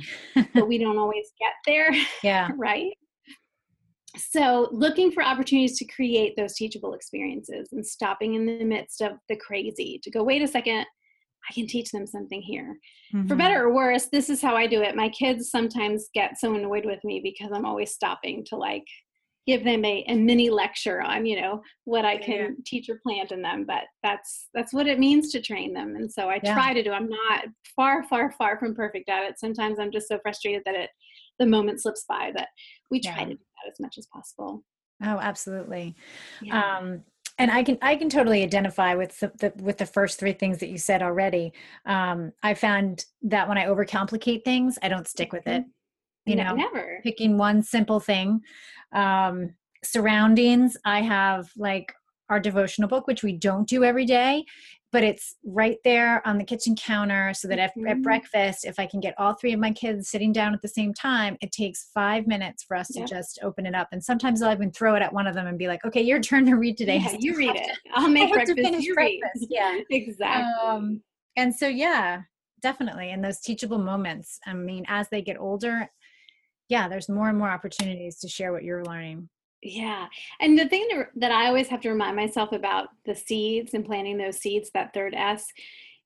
but 0.53 0.67
we 0.67 0.77
don't 0.77 0.97
always 0.97 1.31
get 1.39 1.53
there. 1.65 1.91
Yeah. 2.21 2.49
right. 2.57 2.93
So, 4.15 4.69
looking 4.71 5.11
for 5.11 5.23
opportunities 5.23 5.77
to 5.79 5.85
create 5.85 6.35
those 6.35 6.53
teachable 6.53 6.93
experiences 6.93 7.69
and 7.71 7.85
stopping 7.85 8.35
in 8.35 8.45
the 8.45 8.63
midst 8.63 9.01
of 9.01 9.13
the 9.27 9.35
crazy 9.35 9.99
to 10.03 10.11
go, 10.11 10.23
wait 10.23 10.41
a 10.41 10.47
second, 10.47 10.85
I 11.49 11.53
can 11.53 11.67
teach 11.67 11.91
them 11.91 12.07
something 12.07 12.41
here. 12.41 12.77
Mm-hmm. 13.13 13.27
For 13.27 13.35
better 13.35 13.63
or 13.63 13.73
worse, 13.73 14.07
this 14.11 14.29
is 14.29 14.41
how 14.41 14.55
I 14.55 14.67
do 14.67 14.81
it. 14.81 14.95
My 14.95 15.09
kids 15.09 15.49
sometimes 15.49 16.09
get 16.13 16.39
so 16.39 16.55
annoyed 16.55 16.85
with 16.85 17.03
me 17.03 17.19
because 17.21 17.51
I'm 17.53 17.65
always 17.65 17.91
stopping 17.91 18.45
to 18.45 18.55
like 18.55 18.85
give 19.45 19.63
them 19.65 19.83
a, 19.83 20.05
a 20.07 20.15
mini 20.15 20.49
lecture 20.49 21.01
on, 21.01 21.25
you 21.25 21.39
know, 21.39 21.61
what 21.83 22.05
I 22.05 22.17
can 22.17 22.37
yeah. 22.37 22.63
teach 22.65 22.89
or 22.89 22.99
plant 23.03 23.31
in 23.31 23.41
them. 23.41 23.65
But 23.67 23.83
that's 24.01 24.47
that's 24.53 24.73
what 24.73 24.87
it 24.87 24.99
means 24.99 25.31
to 25.31 25.41
train 25.41 25.73
them. 25.73 25.95
And 25.95 26.11
so 26.11 26.29
I 26.29 26.39
yeah. 26.43 26.53
try 26.53 26.73
to 26.73 26.83
do. 26.83 26.91
I'm 26.91 27.09
not 27.09 27.45
far, 27.75 28.03
far, 28.03 28.31
far 28.31 28.57
from 28.57 28.75
perfect 28.75 29.09
at 29.09 29.23
it. 29.29 29.39
Sometimes 29.39 29.79
I'm 29.79 29.91
just 29.91 30.07
so 30.07 30.19
frustrated 30.21 30.63
that 30.65 30.75
it 30.75 30.89
the 31.39 31.45
moment 31.45 31.81
slips 31.81 32.05
by, 32.07 32.31
but 32.33 32.47
we 32.91 32.99
try 32.99 33.19
yeah. 33.19 33.25
to 33.25 33.31
do 33.31 33.37
that 33.37 33.71
as 33.71 33.79
much 33.79 33.97
as 33.97 34.07
possible. 34.07 34.63
Oh, 35.03 35.19
absolutely. 35.19 35.95
Um, 36.51 37.03
and 37.37 37.51
i 37.51 37.63
can 37.63 37.77
i 37.81 37.95
can 37.95 38.09
totally 38.09 38.43
identify 38.43 38.95
with 38.95 39.19
the, 39.19 39.31
the, 39.37 39.63
with 39.63 39.77
the 39.77 39.85
first 39.85 40.19
three 40.19 40.33
things 40.33 40.57
that 40.59 40.69
you 40.69 40.77
said 40.77 41.01
already. 41.01 41.53
Um, 41.85 42.31
i 42.41 42.53
found 42.53 43.05
that 43.23 43.47
when 43.47 43.57
i 43.57 43.65
overcomplicate 43.65 44.43
things 44.43 44.77
i 44.81 44.89
don't 44.89 45.07
stick 45.07 45.31
with 45.31 45.47
it 45.47 45.63
mm-hmm. 45.63 46.29
you 46.29 46.35
know 46.35 46.55
never. 46.55 46.99
picking 47.03 47.37
one 47.37 47.61
simple 47.61 47.99
thing. 47.99 48.41
Um, 48.91 49.55
surroundings 49.83 50.77
i 50.85 51.01
have 51.01 51.49
like 51.57 51.93
our 52.29 52.39
devotional 52.39 52.87
book 52.87 53.05
which 53.07 53.23
we 53.23 53.33
don't 53.33 53.67
do 53.67 53.83
every 53.83 54.05
day 54.05 54.45
but 54.93 55.03
it's 55.03 55.37
right 55.43 55.79
there 55.83 56.25
on 56.25 56.37
the 56.37 56.43
kitchen 56.43 56.75
counter 56.75 57.33
so 57.33 57.47
that 57.47 57.57
mm-hmm. 57.57 57.87
at, 57.87 58.01
breakfast 58.01 58.63
if 58.63 58.79
i 58.79 58.85
can 58.85 58.99
get 58.99 59.15
all 59.17 59.33
three 59.33 59.51
of 59.51 59.59
my 59.59 59.71
kids 59.71 60.09
sitting 60.09 60.31
down 60.31 60.53
at 60.53 60.61
the 60.61 60.67
same 60.67 60.93
time 60.93 61.35
it 61.41 61.51
takes 61.51 61.89
five 61.93 62.27
minutes 62.27 62.63
for 62.63 62.77
us 62.77 62.87
to 62.89 63.03
just 63.05 63.39
open 63.41 63.65
it 63.65 63.73
up. 63.73 63.89
And 63.91 64.01
sometimes 64.01 64.41
i'll 64.41 64.53
even 64.53 64.71
throw 64.71 64.95
it 64.95 65.01
at 65.01 65.11
one 65.11 65.27
of 65.27 65.33
them 65.33 65.47
and 65.47 65.57
be 65.57 65.67
like 65.67 65.83
okay 65.83 66.01
your 66.01 66.21
turn 66.21 66.45
to 66.45 66.55
read 66.55 66.77
today. 66.77 66.97
Yeah, 66.97 67.15
you 67.19 67.35
read 67.35 67.55
it. 67.55 67.77
I'll 67.93 68.07
make 68.07 68.31
breakfast 68.31 68.57
you 68.57 68.93
breakfast. 68.93 69.21
read 69.35 69.47
yeah 69.49 69.79
exactly. 69.89 70.53
um, 70.63 71.01
and 71.35 71.53
so 71.53 71.67
yeah 71.67 72.21
definitely. 72.61 73.09
In 73.11 73.21
those 73.21 73.39
teachable 73.39 73.79
moments 73.79 74.39
i 74.45 74.53
mean 74.53 74.85
as 74.87 75.09
they 75.09 75.21
get 75.21 75.39
older 75.39 75.89
yeah 76.69 76.87
there's 76.87 77.09
more 77.09 77.29
and 77.29 77.37
more 77.37 77.49
opportunities 77.49 78.19
to 78.19 78.29
share 78.29 78.53
what 78.53 78.63
you're 78.63 78.85
learning 78.85 79.27
yeah. 79.63 80.07
And 80.39 80.57
the 80.57 80.67
thing 80.67 80.87
that 81.15 81.31
I 81.31 81.47
always 81.47 81.67
have 81.69 81.81
to 81.81 81.89
remind 81.89 82.15
myself 82.15 82.51
about 82.51 82.89
the 83.05 83.15
seeds 83.15 83.73
and 83.73 83.85
planting 83.85 84.17
those 84.17 84.39
seeds, 84.39 84.69
that 84.73 84.93
third 84.93 85.13
S, 85.15 85.47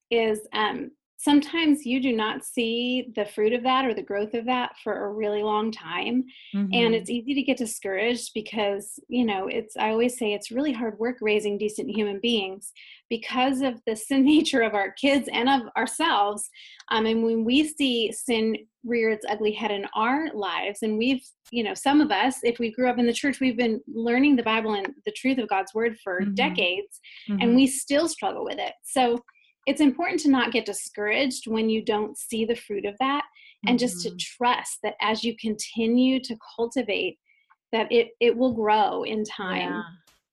is 0.10 0.48
um, 0.54 0.92
sometimes 1.18 1.84
you 1.84 2.00
do 2.00 2.16
not 2.16 2.46
see 2.46 3.12
the 3.16 3.26
fruit 3.26 3.52
of 3.52 3.64
that 3.64 3.86
or 3.86 3.94
the 3.94 4.02
growth 4.02 4.36
of 4.36 4.46
that 4.46 4.74
for 4.84 5.06
a 5.06 5.12
really 5.12 5.42
long 5.42 5.72
time 5.72 6.24
mm-hmm. 6.56 6.68
and 6.72 6.94
it's 6.94 7.10
easy 7.10 7.34
to 7.34 7.42
get 7.42 7.58
discouraged 7.58 8.32
because 8.36 9.00
you 9.10 9.26
know 9.26 9.48
it's 9.48 9.76
i 9.78 9.90
always 9.90 10.18
say 10.18 10.34
it's 10.34 10.52
really 10.52 10.72
hard 10.72 10.98
work 11.00 11.18
raising 11.20 11.58
decent 11.58 11.90
human 11.90 12.20
beings 12.20 12.72
because 13.10 13.62
of 13.62 13.82
the 13.88 13.96
sin 13.96 14.24
nature 14.38 14.62
of 14.62 14.76
our 14.76 14.92
kids 14.92 15.28
and 15.34 15.50
of 15.50 15.62
ourselves 15.76 16.50
um, 16.92 17.06
and 17.06 17.24
when 17.24 17.44
we 17.44 17.68
see 17.68 18.12
sin 18.12 18.56
rear 18.86 19.10
its 19.10 19.26
ugly 19.28 19.52
head 19.52 19.72
in 19.72 19.86
our 19.96 20.32
lives 20.34 20.80
and 20.84 20.98
we've 20.98 21.24
you 21.52 21.64
know 21.64 21.74
some 21.74 22.00
of 22.00 22.12
us 22.12 22.38
if 22.44 22.60
we 22.60 22.72
grew 22.72 22.88
up 22.90 23.00
in 23.00 23.08
the 23.08 23.14
church 23.14 23.40
we've 23.40 23.58
been 23.58 23.82
learning 23.88 24.36
the 24.36 24.44
bible 24.44 24.76
and 24.76 24.88
the 25.06 25.12
truth 25.14 25.40
of 25.40 25.50
god's 25.50 25.74
word 25.74 25.98
for 26.04 26.22
mm-hmm. 26.22 26.36
decades 26.36 27.02
mm-hmm. 27.28 27.42
and 27.42 27.56
we 27.56 27.66
still 27.66 28.08
struggle 28.08 28.46
with 28.46 28.60
it 28.60 28.74
so 28.84 29.18
it's 29.68 29.82
important 29.82 30.20
to 30.22 30.30
not 30.30 30.52
get 30.52 30.66
discouraged 30.66 31.46
when 31.46 31.70
you 31.70 31.84
don't 31.84 32.18
see 32.18 32.46
the 32.46 32.56
fruit 32.56 32.86
of 32.86 32.96
that 33.00 33.26
and 33.68 33.78
mm-hmm. 33.78 33.86
just 33.86 34.02
to 34.02 34.10
mm-hmm. 34.10 34.18
trust 34.18 34.80
that 34.82 34.96
as 35.02 35.24
you 35.24 35.36
continue 35.38 36.20
to 36.20 36.36
cultivate 36.56 37.20
that 37.72 37.92
it 37.92 38.10
it 38.20 38.36
will 38.36 38.54
grow 38.54 39.04
in 39.04 39.24
time 39.24 39.84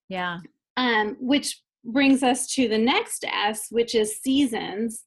yeah, 0.09 0.39
yeah. 0.79 1.03
um 1.03 1.17
which 1.21 1.61
brings 1.85 2.23
us 2.23 2.47
to 2.47 2.69
the 2.69 2.79
next 2.79 3.25
s 3.27 3.67
which 3.71 3.95
is 3.95 4.19
seasons 4.21 5.05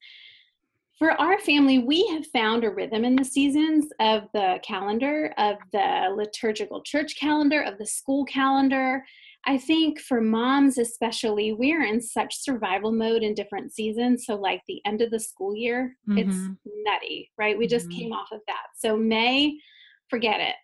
for 0.98 1.12
our 1.22 1.38
family, 1.38 1.78
we 1.78 2.08
have 2.08 2.26
found 2.28 2.64
a 2.64 2.72
rhythm 2.72 3.06
in 3.06 3.16
the 3.16 3.24
seasons 3.24 3.88
of 4.00 4.24
the 4.34 4.60
calendar, 4.64 5.32
of 5.38 5.58
the 5.72 6.12
liturgical 6.16 6.82
church 6.82 7.16
calendar, 7.20 7.62
of 7.62 7.78
the 7.78 7.86
school 7.86 8.26
calendar, 8.26 9.06
I 9.46 9.58
think 9.58 10.00
for 10.00 10.20
moms, 10.20 10.77
especially, 10.77 11.53
we're 11.53 11.86
in 11.86 12.01
such 12.01 12.41
survival 12.41 12.91
mode 12.91 13.24
in 13.24 13.34
different 13.34 13.74
seasons. 13.74 14.25
So, 14.25 14.36
like 14.36 14.62
the 14.67 14.82
end 14.86 15.01
of 15.01 15.12
the 15.12 15.20
school 15.20 15.56
year, 15.56 15.96
mm-hmm. 16.08 16.17
it's 16.17 16.38
nutty, 16.86 17.32
right? 17.38 17.58
We 17.58 17.67
just 17.67 17.88
mm-hmm. 17.88 18.00
came 18.00 18.12
off 18.13 18.29
of 18.32 18.41
that. 18.48 18.67
So, 18.77 18.98
May, 18.98 19.58
forget 20.10 20.41
it. 20.41 20.56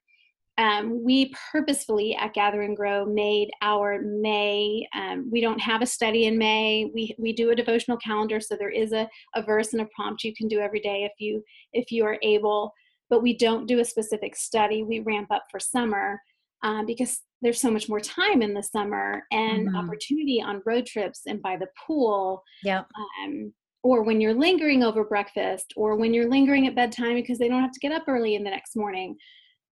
Um, 0.58 1.04
we 1.04 1.34
purposefully 1.52 2.16
at 2.16 2.34
Gather 2.34 2.62
and 2.62 2.78
Grow 2.78 3.06
made 3.06 3.50
our 3.62 4.02
May. 4.02 4.88
Um, 4.96 5.30
we 5.32 5.42
don't 5.42 5.60
have 5.60 5.82
a 5.82 5.88
study 5.88 6.26
in 6.26 6.38
May. 6.38 6.92
We 6.94 7.16
we 7.18 7.34
do 7.34 7.52
a 7.52 7.56
devotional 7.56 7.98
calendar, 7.98 8.40
so 8.40 8.56
there 8.56 8.70
is 8.70 8.92
a, 8.92 9.08
a 9.34 9.42
verse 9.42 9.74
and 9.74 9.82
a 9.82 9.88
prompt 9.96 10.24
you 10.24 10.34
can 10.36 10.48
do 10.48 10.60
every 10.60 10.82
day 10.82 11.04
if 11.06 11.14
you 11.20 11.44
if 11.72 11.92
you 11.92 12.06
are 12.06 12.20
able 12.22 12.74
but 13.14 13.22
we 13.22 13.38
don't 13.38 13.68
do 13.68 13.80
a 13.80 13.86
specific 13.86 14.36
study. 14.36 14.82
We 14.82 15.00
ramp 15.02 15.28
up 15.30 15.44
for 15.52 15.60
summer 15.60 16.20
um, 16.64 16.88
because 16.88 17.22
there's 17.44 17.62
so 17.62 17.70
much 17.70 17.90
more 17.90 18.00
time 18.00 18.42
in 18.42 18.54
the 18.54 18.64
summer 18.64 19.24
and 19.32 19.68
mm-hmm. 19.68 19.76
opportunity 19.76 20.42
on 20.42 20.62
road 20.66 20.86
trips 20.86 21.22
and 21.28 21.42
by 21.42 21.58
the 21.58 21.68
pool. 21.86 22.42
Yeah. 22.64 22.84
Um, 23.24 23.54
or 23.84 24.02
when 24.02 24.22
you're 24.22 24.34
lingering 24.34 24.82
over 24.82 25.04
breakfast, 25.04 25.74
or 25.76 25.98
when 25.98 26.14
you're 26.14 26.30
lingering 26.30 26.68
at 26.68 26.76
bedtime 26.76 27.16
because 27.16 27.38
they 27.38 27.50
don't 27.50 27.62
have 27.62 27.74
to 27.74 27.82
get 27.82 27.92
up 27.92 28.04
early 28.08 28.36
in 28.36 28.44
the 28.44 28.50
next 28.50 28.78
morning. 28.78 29.18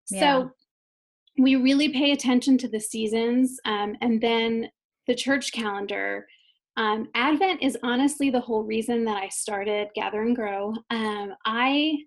Yeah. 0.10 0.20
So 0.20 0.52
we 1.38 1.56
really 1.56 1.90
pay 1.90 2.12
attention 2.12 2.58
to 2.60 2.68
the 2.68 2.80
seasons 2.80 3.58
um, 3.66 3.96
and 4.02 4.20
then 4.22 4.68
the 5.08 5.16
church 5.16 5.54
calendar. 5.54 6.28
Um, 6.76 7.08
Advent 7.16 7.64
is 7.64 7.78
honestly 7.84 8.30
the 8.30 8.40
whole 8.40 8.64
reason 8.64 9.06
that 9.06 9.18
I 9.18 9.30
started 9.30 9.88
Gather 9.96 10.22
and 10.22 10.36
Grow. 10.36 10.74
Um, 10.90 11.34
I 11.46 12.00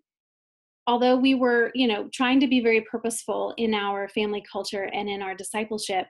although 0.87 1.17
we 1.17 1.35
were, 1.35 1.71
you 1.75 1.87
know, 1.87 2.09
trying 2.13 2.41
to 2.41 2.47
be 2.47 2.61
very 2.61 2.83
purposeful 2.83 3.55
in 3.57 3.75
our 3.75 4.09
family 4.09 4.43
culture 4.51 4.91
and 4.93 5.09
in 5.09 5.23
our 5.23 5.35
discipleship, 5.35 6.07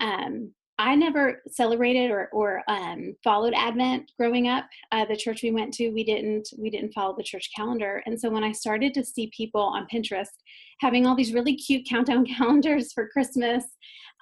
um, 0.00 0.52
I 0.80 0.94
never 0.94 1.42
celebrated 1.50 2.12
or, 2.12 2.28
or 2.32 2.62
um, 2.68 3.16
followed 3.24 3.52
Advent 3.52 4.12
growing 4.16 4.46
up. 4.46 4.64
Uh, 4.92 5.04
the 5.06 5.16
church 5.16 5.42
we 5.42 5.50
went 5.50 5.74
to, 5.74 5.90
we 5.90 6.04
didn't 6.04 6.48
we 6.56 6.70
didn't 6.70 6.92
follow 6.92 7.16
the 7.16 7.24
church 7.24 7.50
calendar. 7.54 8.00
And 8.06 8.18
so 8.18 8.30
when 8.30 8.44
I 8.44 8.52
started 8.52 8.94
to 8.94 9.04
see 9.04 9.32
people 9.36 9.60
on 9.60 9.88
Pinterest 9.92 10.28
having 10.80 11.04
all 11.04 11.16
these 11.16 11.34
really 11.34 11.56
cute 11.56 11.84
countdown 11.88 12.24
calendars 12.38 12.92
for 12.92 13.08
Christmas, 13.08 13.64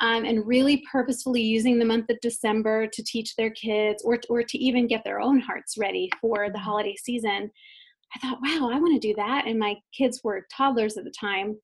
um, 0.01 0.25
and 0.25 0.47
really 0.47 0.83
purposefully 0.91 1.43
using 1.43 1.79
the 1.79 1.85
month 1.85 2.09
of 2.11 2.21
December 2.21 2.87
to 2.87 3.03
teach 3.03 3.37
their 3.37 3.51
kids 3.51 4.03
or 4.03 4.19
or 4.31 4.43
to 4.43 4.59
even 4.59 4.87
get 4.87 5.05
their 5.05 5.21
own 5.21 5.41
hearts 5.41 5.77
ready 5.79 6.11
for 6.23 6.49
the 6.51 6.59
holiday 6.59 6.97
season, 6.97 7.51
I 8.15 8.19
thought, 8.19 8.39
wow, 8.43 8.71
I 8.73 8.79
want 8.79 9.01
to 9.01 9.09
do 9.09 9.15
that. 9.17 9.47
And 9.47 9.59
my 9.59 9.77
kids 9.97 10.21
were 10.23 10.47
toddlers 10.55 10.97
at 10.97 11.05
the 11.05 11.13
time. 11.19 11.57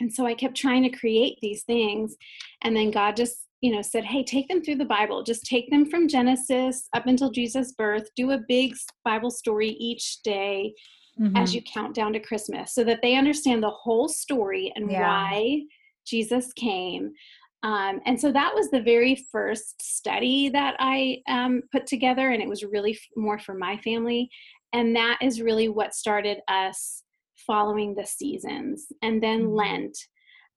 And 0.00 0.12
so 0.12 0.26
I 0.26 0.34
kept 0.34 0.56
trying 0.56 0.82
to 0.82 0.96
create 0.96 1.38
these 1.40 1.64
things. 1.64 2.16
And 2.62 2.76
then 2.76 2.90
God 2.90 3.16
just, 3.16 3.46
you 3.62 3.74
know, 3.74 3.82
said, 3.82 4.04
hey, 4.04 4.22
take 4.22 4.48
them 4.48 4.62
through 4.62 4.76
the 4.76 4.84
Bible. 4.84 5.22
Just 5.22 5.46
take 5.46 5.70
them 5.70 5.86
from 5.86 6.08
Genesis 6.08 6.88
up 6.94 7.06
until 7.06 7.30
Jesus' 7.30 7.72
birth. 7.72 8.08
Do 8.14 8.32
a 8.32 8.44
big 8.46 8.74
Bible 9.04 9.30
story 9.30 9.70
each 9.70 10.22
day 10.22 10.74
mm-hmm. 11.18 11.36
as 11.36 11.54
you 11.54 11.62
count 11.62 11.94
down 11.94 12.12
to 12.12 12.20
Christmas 12.20 12.74
so 12.74 12.84
that 12.84 13.00
they 13.02 13.16
understand 13.16 13.62
the 13.62 13.70
whole 13.70 14.08
story 14.08 14.72
and 14.76 14.90
yeah. 14.90 15.00
why 15.00 15.62
Jesus 16.06 16.52
came. 16.52 17.12
Um, 17.62 18.00
and 18.04 18.20
so 18.20 18.30
that 18.32 18.54
was 18.54 18.70
the 18.70 18.82
very 18.82 19.26
first 19.32 19.82
study 19.82 20.50
that 20.50 20.76
I 20.78 21.22
um, 21.26 21.62
put 21.72 21.86
together, 21.86 22.30
and 22.30 22.42
it 22.42 22.48
was 22.48 22.62
really 22.62 22.92
f- 22.92 22.98
more 23.16 23.38
for 23.38 23.54
my 23.54 23.78
family 23.78 24.28
and 24.72 24.94
that 24.96 25.18
is 25.22 25.40
really 25.40 25.68
what 25.68 25.94
started 25.94 26.38
us 26.48 27.02
following 27.46 27.94
the 27.94 28.04
seasons 28.04 28.86
and 29.02 29.22
then 29.22 29.42
mm-hmm. 29.42 29.54
lent 29.54 29.98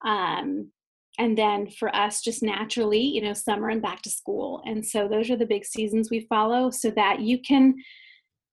um, 0.05 0.71
and 1.17 1.37
then 1.37 1.67
for 1.69 1.93
us 1.95 2.21
just 2.21 2.41
naturally 2.41 3.01
you 3.01 3.21
know 3.21 3.33
summer 3.33 3.69
and 3.69 3.81
back 3.81 4.01
to 4.01 4.09
school 4.09 4.61
and 4.65 4.85
so 4.85 5.07
those 5.07 5.29
are 5.29 5.35
the 5.35 5.45
big 5.45 5.65
seasons 5.65 6.09
we 6.09 6.25
follow 6.29 6.69
so 6.71 6.89
that 6.91 7.19
you 7.19 7.39
can 7.41 7.75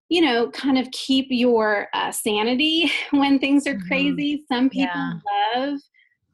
you 0.08 0.20
know 0.20 0.50
kind 0.50 0.78
of 0.78 0.90
keep 0.90 1.26
your 1.30 1.88
uh, 1.94 2.12
sanity 2.12 2.90
when 3.10 3.38
things 3.38 3.66
are 3.66 3.74
mm-hmm. 3.74 3.88
crazy 3.88 4.44
some 4.50 4.68
people 4.68 4.90
yeah. 4.94 5.12
love 5.56 5.78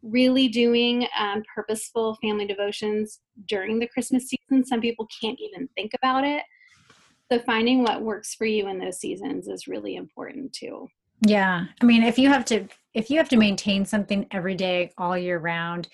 really 0.02 0.48
doing 0.48 1.06
um, 1.16 1.44
purposeful 1.54 2.16
family 2.20 2.46
devotions 2.46 3.20
during 3.46 3.78
the 3.78 3.88
christmas 3.88 4.28
season 4.28 4.64
some 4.64 4.80
people 4.80 5.06
can't 5.22 5.38
even 5.40 5.68
think 5.76 5.92
about 5.94 6.24
it 6.24 6.42
so 7.32 7.38
finding 7.38 7.82
what 7.82 8.02
works 8.02 8.34
for 8.34 8.44
you 8.44 8.68
in 8.68 8.78
those 8.78 8.98
seasons 8.98 9.48
is 9.48 9.66
really 9.66 9.96
important 9.96 10.52
too. 10.52 10.86
Yeah. 11.26 11.64
I 11.80 11.84
mean 11.84 12.02
if 12.02 12.18
you 12.18 12.28
have 12.28 12.44
to 12.46 12.66
if 12.92 13.08
you 13.08 13.16
have 13.16 13.28
to 13.30 13.38
maintain 13.38 13.86
something 13.86 14.26
every 14.30 14.54
day 14.54 14.92
all 14.98 15.16
year 15.16 15.38
round 15.38 15.88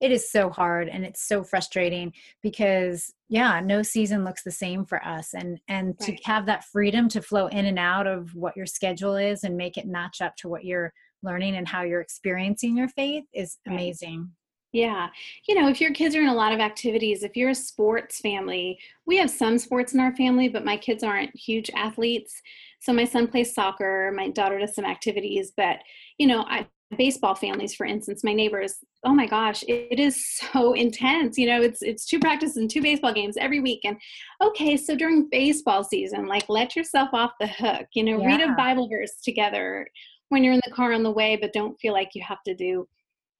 it 0.00 0.12
is 0.12 0.30
so 0.30 0.50
hard 0.50 0.88
and 0.88 1.04
it's 1.04 1.26
so 1.26 1.42
frustrating 1.42 2.12
because 2.42 3.12
yeah 3.28 3.58
no 3.60 3.82
season 3.82 4.24
looks 4.24 4.44
the 4.44 4.52
same 4.52 4.84
for 4.84 5.04
us. 5.04 5.34
And 5.34 5.58
and 5.66 5.96
right. 6.00 6.16
to 6.16 6.24
have 6.24 6.46
that 6.46 6.64
freedom 6.64 7.08
to 7.08 7.22
flow 7.22 7.48
in 7.48 7.66
and 7.66 7.78
out 7.78 8.06
of 8.06 8.32
what 8.36 8.56
your 8.56 8.66
schedule 8.66 9.16
is 9.16 9.42
and 9.42 9.56
make 9.56 9.76
it 9.76 9.86
match 9.86 10.20
up 10.20 10.36
to 10.36 10.48
what 10.48 10.64
you're 10.64 10.92
learning 11.24 11.56
and 11.56 11.66
how 11.66 11.82
you're 11.82 12.02
experiencing 12.02 12.76
your 12.76 12.88
faith 12.88 13.24
is 13.32 13.58
amazing 13.66 14.30
yeah. 14.74 15.08
You 15.46 15.54
know, 15.54 15.68
if 15.68 15.80
your 15.80 15.92
kids 15.92 16.16
are 16.16 16.20
in 16.20 16.26
a 16.26 16.34
lot 16.34 16.52
of 16.52 16.58
activities, 16.58 17.22
if 17.22 17.36
you're 17.36 17.50
a 17.50 17.54
sports 17.54 18.18
family, 18.18 18.76
we 19.06 19.16
have 19.18 19.30
some 19.30 19.56
sports 19.56 19.94
in 19.94 20.00
our 20.00 20.14
family, 20.16 20.48
but 20.48 20.64
my 20.64 20.76
kids 20.76 21.04
aren't 21.04 21.34
huge 21.34 21.70
athletes. 21.76 22.42
So 22.80 22.92
my 22.92 23.04
son 23.04 23.28
plays 23.28 23.54
soccer, 23.54 24.12
my 24.14 24.30
daughter 24.30 24.58
does 24.58 24.74
some 24.74 24.84
activities, 24.84 25.52
but 25.56 25.78
you 26.18 26.26
know, 26.26 26.44
I 26.48 26.66
baseball 26.98 27.34
families 27.34 27.74
for 27.74 27.86
instance 27.86 28.22
my 28.22 28.32
neighbors 28.32 28.76
oh 29.04 29.12
my 29.12 29.26
gosh 29.26 29.64
it, 29.64 29.88
it 29.90 29.98
is 29.98 30.24
so 30.36 30.72
intense 30.74 31.36
you 31.36 31.46
know 31.46 31.60
it's 31.60 31.82
it's 31.82 32.06
two 32.06 32.20
practices 32.20 32.56
and 32.58 32.70
two 32.70 32.82
baseball 32.82 33.12
games 33.12 33.36
every 33.38 33.58
week 33.58 33.80
and 33.84 33.96
okay 34.40 34.76
so 34.76 34.94
during 34.94 35.28
baseball 35.28 35.82
season 35.82 36.26
like 36.26 36.44
let 36.48 36.76
yourself 36.76 37.08
off 37.12 37.32
the 37.40 37.48
hook 37.48 37.86
you 37.94 38.04
know 38.04 38.20
yeah. 38.20 38.26
read 38.26 38.40
a 38.42 38.52
bible 38.52 38.86
verse 38.86 39.14
together 39.24 39.88
when 40.28 40.44
you're 40.44 40.52
in 40.52 40.60
the 40.64 40.72
car 40.72 40.92
on 40.92 41.02
the 41.02 41.10
way 41.10 41.36
but 41.40 41.52
don't 41.52 41.80
feel 41.80 41.94
like 41.94 42.10
you 42.14 42.22
have 42.22 42.42
to 42.44 42.54
do 42.54 42.86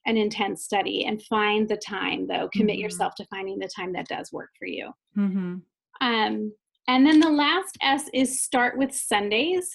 an 0.07 0.17
intense 0.17 0.64
study 0.64 1.05
and 1.07 1.23
find 1.23 1.69
the 1.69 1.77
time 1.77 2.27
though. 2.27 2.49
Commit 2.53 2.77
mm-hmm. 2.77 2.83
yourself 2.83 3.14
to 3.17 3.27
finding 3.27 3.59
the 3.59 3.69
time 3.69 3.93
that 3.93 4.09
does 4.09 4.33
work 4.33 4.51
for 4.59 4.67
you. 4.67 4.90
Mm-hmm. 5.17 5.57
um, 6.01 6.53
and 6.87 7.07
then 7.07 7.19
the 7.19 7.31
last 7.31 7.79
s 7.81 8.11
is 8.12 8.43
start 8.43 8.77
with 8.77 8.95
sundays. 8.95 9.75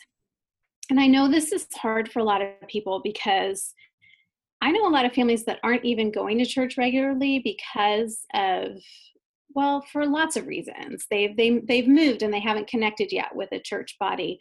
And 0.89 0.99
i 0.99 1.07
know 1.07 1.27
this 1.27 1.51
is 1.51 1.67
hard 1.75 2.11
for 2.11 2.19
a 2.19 2.23
lot 2.23 2.41
of 2.41 2.49
people 2.67 2.99
because 3.03 3.73
i 4.61 4.71
know 4.71 4.87
a 4.87 4.89
lot 4.89 5.05
of 5.05 5.13
families 5.13 5.45
that 5.45 5.59
aren't 5.63 5.85
even 5.85 6.11
going 6.11 6.39
to 6.39 6.45
church 6.45 6.77
regularly 6.77 7.39
because 7.39 8.25
of 8.33 8.71
well 9.55 9.81
for 9.91 10.05
lots 10.05 10.35
of 10.35 10.47
reasons. 10.47 11.05
They've 11.09 11.35
they, 11.35 11.59
they've 11.59 11.87
moved 11.87 12.21
and 12.23 12.33
they 12.33 12.39
haven't 12.39 12.67
connected 12.67 13.11
yet 13.11 13.35
with 13.35 13.51
a 13.51 13.59
church 13.59 13.95
body 13.99 14.39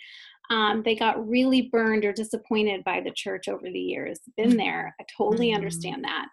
um, 0.50 0.82
they 0.84 0.94
got 0.94 1.28
really 1.28 1.62
burned 1.62 2.04
or 2.04 2.12
disappointed 2.12 2.84
by 2.84 3.00
the 3.00 3.10
church 3.10 3.48
over 3.48 3.64
the 3.64 3.78
years. 3.78 4.18
Been 4.36 4.52
mm. 4.52 4.56
there. 4.56 4.94
I 5.00 5.04
totally 5.16 5.48
mm-hmm. 5.48 5.56
understand 5.56 6.04
that. 6.04 6.26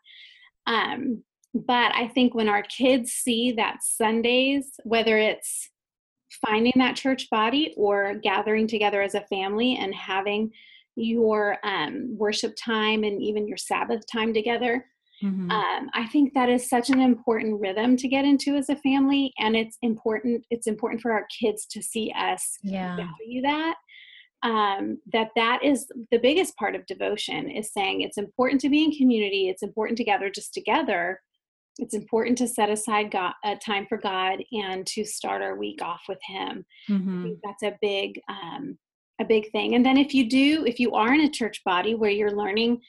Um, 0.67 1.23
but 1.53 1.93
I 1.95 2.07
think 2.09 2.33
when 2.33 2.49
our 2.49 2.63
kids 2.63 3.11
see 3.11 3.53
that 3.53 3.77
Sundays, 3.81 4.71
whether 4.83 5.17
it's 5.17 5.69
finding 6.45 6.73
that 6.77 6.95
church 6.95 7.29
body 7.29 7.73
or 7.77 8.15
gathering 8.15 8.67
together 8.67 9.01
as 9.01 9.15
a 9.15 9.21
family 9.21 9.77
and 9.77 9.93
having 9.93 10.51
your 10.95 11.57
um, 11.63 12.15
worship 12.17 12.55
time 12.55 13.03
and 13.03 13.21
even 13.21 13.47
your 13.47 13.57
Sabbath 13.57 14.03
time 14.11 14.33
together, 14.33 14.85
Mm-hmm. 15.23 15.49
Um, 15.49 15.89
I 15.93 16.07
think 16.07 16.33
that 16.33 16.49
is 16.49 16.69
such 16.69 16.89
an 16.89 16.99
important 16.99 17.61
rhythm 17.61 17.95
to 17.97 18.07
get 18.09 18.25
into 18.25 18.55
as 18.57 18.67
a 18.67 18.75
family, 18.75 19.33
and 19.39 19.55
it's 19.55 19.77
important. 19.81 20.43
It's 20.49 20.67
important 20.67 21.01
for 21.01 21.13
our 21.13 21.25
kids 21.39 21.65
to 21.67 21.81
see 21.81 22.13
us 22.17 22.57
yeah. 22.63 22.97
value 22.97 23.41
that 23.43 23.75
um, 24.45 24.99
that 25.11 25.31
that 25.35 25.63
is 25.63 25.87
the 26.11 26.19
biggest 26.19 26.55
part 26.55 26.75
of 26.75 26.85
devotion 26.85 27.49
is 27.49 27.73
saying 27.73 28.01
it's 28.01 28.19
important 28.19 28.61
to 28.61 28.69
be 28.69 28.83
in 28.83 28.91
community 28.91 29.49
it's 29.49 29.63
important 29.63 29.97
to 29.97 30.03
gather 30.03 30.29
just 30.29 30.53
together 30.53 31.19
it's 31.77 31.93
important 31.93 32.37
to 32.37 32.47
set 32.47 32.69
aside 32.69 33.11
God, 33.11 33.33
a 33.43 33.57
time 33.57 33.87
for 33.89 33.97
god 33.97 34.43
and 34.51 34.85
to 34.87 35.03
start 35.03 35.41
our 35.41 35.57
week 35.57 35.81
off 35.81 36.01
with 36.07 36.19
him 36.27 36.63
mm-hmm. 36.89 37.31
that's 37.43 37.63
a 37.63 37.77
big 37.81 38.21
um, 38.29 38.77
a 39.19 39.25
big 39.25 39.51
thing 39.51 39.73
and 39.73 39.83
then 39.85 39.97
if 39.97 40.13
you 40.13 40.29
do 40.29 40.63
if 40.65 40.79
you 40.79 40.93
are 40.93 41.13
in 41.13 41.21
a 41.21 41.29
church 41.29 41.61
body 41.65 41.95
where 41.95 42.11
you're 42.11 42.35
learning 42.35 42.79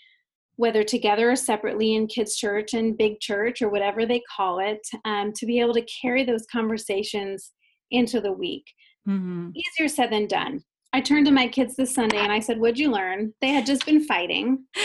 whether 0.56 0.82
together 0.82 1.30
or 1.30 1.36
separately 1.36 1.94
in 1.94 2.06
kids 2.06 2.36
church 2.36 2.74
and 2.74 2.98
big 2.98 3.18
church 3.20 3.62
or 3.62 3.70
whatever 3.70 4.04
they 4.04 4.22
call 4.34 4.58
it 4.58 4.86
um, 5.06 5.32
to 5.34 5.46
be 5.46 5.58
able 5.58 5.74
to 5.74 5.86
carry 6.02 6.22
those 6.22 6.46
conversations 6.52 7.52
into 7.90 8.20
the 8.20 8.32
week 8.32 8.64
mm-hmm. 9.08 9.48
easier 9.54 9.88
said 9.88 10.12
than 10.12 10.26
done 10.26 10.62
I 10.92 11.00
turned 11.00 11.26
to 11.26 11.32
my 11.32 11.48
kids 11.48 11.76
this 11.76 11.94
Sunday 11.94 12.18
and 12.18 12.32
I 12.32 12.40
said, 12.40 12.58
What'd 12.58 12.78
you 12.78 12.90
learn? 12.90 13.34
They 13.40 13.50
had 13.50 13.66
just 13.66 13.84
been 13.84 14.04
fighting. 14.04 14.64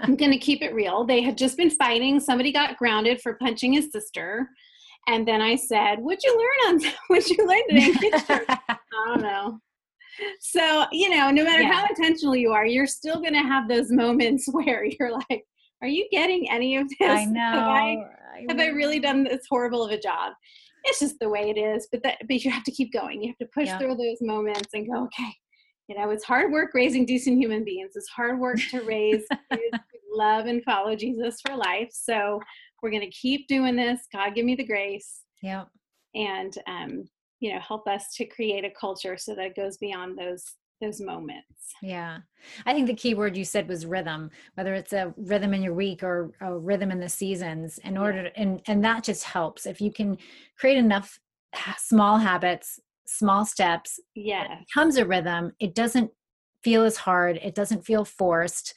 I'm 0.00 0.16
going 0.16 0.32
to 0.32 0.38
keep 0.38 0.62
it 0.62 0.74
real. 0.74 1.04
They 1.04 1.22
had 1.22 1.38
just 1.38 1.56
been 1.56 1.70
fighting. 1.70 2.18
Somebody 2.18 2.52
got 2.52 2.76
grounded 2.76 3.20
for 3.20 3.34
punching 3.34 3.72
his 3.72 3.92
sister. 3.92 4.48
And 5.06 5.28
then 5.28 5.40
I 5.40 5.56
said, 5.56 6.00
What'd 6.00 6.24
you 6.24 6.36
learn 6.36 6.74
on 6.74 6.92
what'd 7.08 7.30
you 7.30 7.46
learn 7.46 7.62
today 7.68 7.86
in 7.86 7.94
kids 7.94 8.26
church? 8.26 8.46
I 8.48 8.76
don't 9.06 9.22
know. 9.22 9.58
So, 10.40 10.86
you 10.92 11.10
know, 11.10 11.30
no 11.30 11.44
matter 11.44 11.62
yeah. 11.62 11.72
how 11.72 11.86
intentional 11.88 12.36
you 12.36 12.52
are, 12.52 12.64
you're 12.66 12.86
still 12.86 13.16
going 13.16 13.32
to 13.32 13.40
have 13.40 13.68
those 13.68 13.90
moments 13.90 14.48
where 14.52 14.84
you're 14.84 15.12
like, 15.12 15.44
Are 15.82 15.88
you 15.88 16.08
getting 16.10 16.50
any 16.50 16.76
of 16.76 16.88
this? 16.88 17.08
I 17.08 17.24
know. 17.26 17.40
Have 17.40 17.68
I, 17.68 17.96
have 18.48 18.60
I 18.60 18.66
really 18.68 19.00
done 19.00 19.24
this 19.24 19.46
horrible 19.48 19.84
of 19.84 19.90
a 19.90 19.98
job? 20.00 20.32
It's 20.84 21.00
just 21.00 21.18
the 21.18 21.28
way 21.28 21.50
it 21.50 21.58
is. 21.58 21.88
But 21.90 22.02
that, 22.02 22.18
but 22.26 22.44
you 22.44 22.50
have 22.50 22.64
to 22.64 22.72
keep 22.72 22.92
going. 22.92 23.22
You 23.22 23.28
have 23.28 23.38
to 23.38 23.52
push 23.52 23.68
yeah. 23.68 23.78
through 23.78 23.96
those 23.96 24.18
moments 24.20 24.70
and 24.74 24.86
go, 24.90 25.04
okay, 25.04 25.32
you 25.88 25.96
know, 25.96 26.10
it's 26.10 26.24
hard 26.24 26.52
work 26.52 26.70
raising 26.74 27.04
decent 27.04 27.38
human 27.38 27.64
beings. 27.64 27.92
It's 27.94 28.08
hard 28.08 28.38
work 28.38 28.58
to 28.70 28.82
raise 28.82 29.24
kids 29.52 29.78
love 30.14 30.46
and 30.46 30.62
follow 30.64 30.94
Jesus 30.94 31.40
for 31.44 31.56
life. 31.56 31.90
So 31.92 32.40
we're 32.82 32.90
going 32.90 33.02
to 33.02 33.10
keep 33.10 33.48
doing 33.48 33.76
this. 33.76 34.00
God, 34.12 34.34
give 34.34 34.44
me 34.44 34.54
the 34.54 34.64
grace. 34.64 35.22
Yeah. 35.42 35.64
And, 36.14 36.56
um, 36.66 37.08
you 37.40 37.52
know, 37.52 37.60
help 37.60 37.88
us 37.88 38.14
to 38.16 38.24
create 38.24 38.64
a 38.64 38.70
culture 38.70 39.16
so 39.16 39.34
that 39.34 39.46
it 39.46 39.56
goes 39.56 39.76
beyond 39.78 40.16
those 40.18 40.44
those 40.84 41.00
moments. 41.00 41.74
Yeah. 41.82 42.18
I 42.66 42.72
think 42.72 42.86
the 42.86 42.94
key 42.94 43.14
word 43.14 43.36
you 43.36 43.44
said 43.44 43.68
was 43.68 43.86
rhythm, 43.86 44.30
whether 44.54 44.74
it's 44.74 44.92
a 44.92 45.14
rhythm 45.16 45.54
in 45.54 45.62
your 45.62 45.74
week 45.74 46.02
or 46.02 46.32
a 46.40 46.56
rhythm 46.56 46.90
in 46.90 47.00
the 47.00 47.08
seasons 47.08 47.78
in 47.78 47.96
order 47.96 48.24
to, 48.24 48.36
and 48.38 48.60
and 48.66 48.84
that 48.84 49.04
just 49.04 49.24
helps 49.24 49.66
if 49.66 49.80
you 49.80 49.92
can 49.92 50.18
create 50.58 50.76
enough 50.76 51.18
small 51.78 52.18
habits, 52.18 52.80
small 53.06 53.44
steps. 53.44 54.00
Yeah. 54.14 54.44
It 54.44 54.66
becomes 54.66 54.96
a 54.96 55.06
rhythm. 55.06 55.52
It 55.60 55.74
doesn't 55.74 56.10
feel 56.62 56.84
as 56.84 56.96
hard. 56.96 57.38
It 57.42 57.54
doesn't 57.54 57.84
feel 57.84 58.04
forced. 58.04 58.74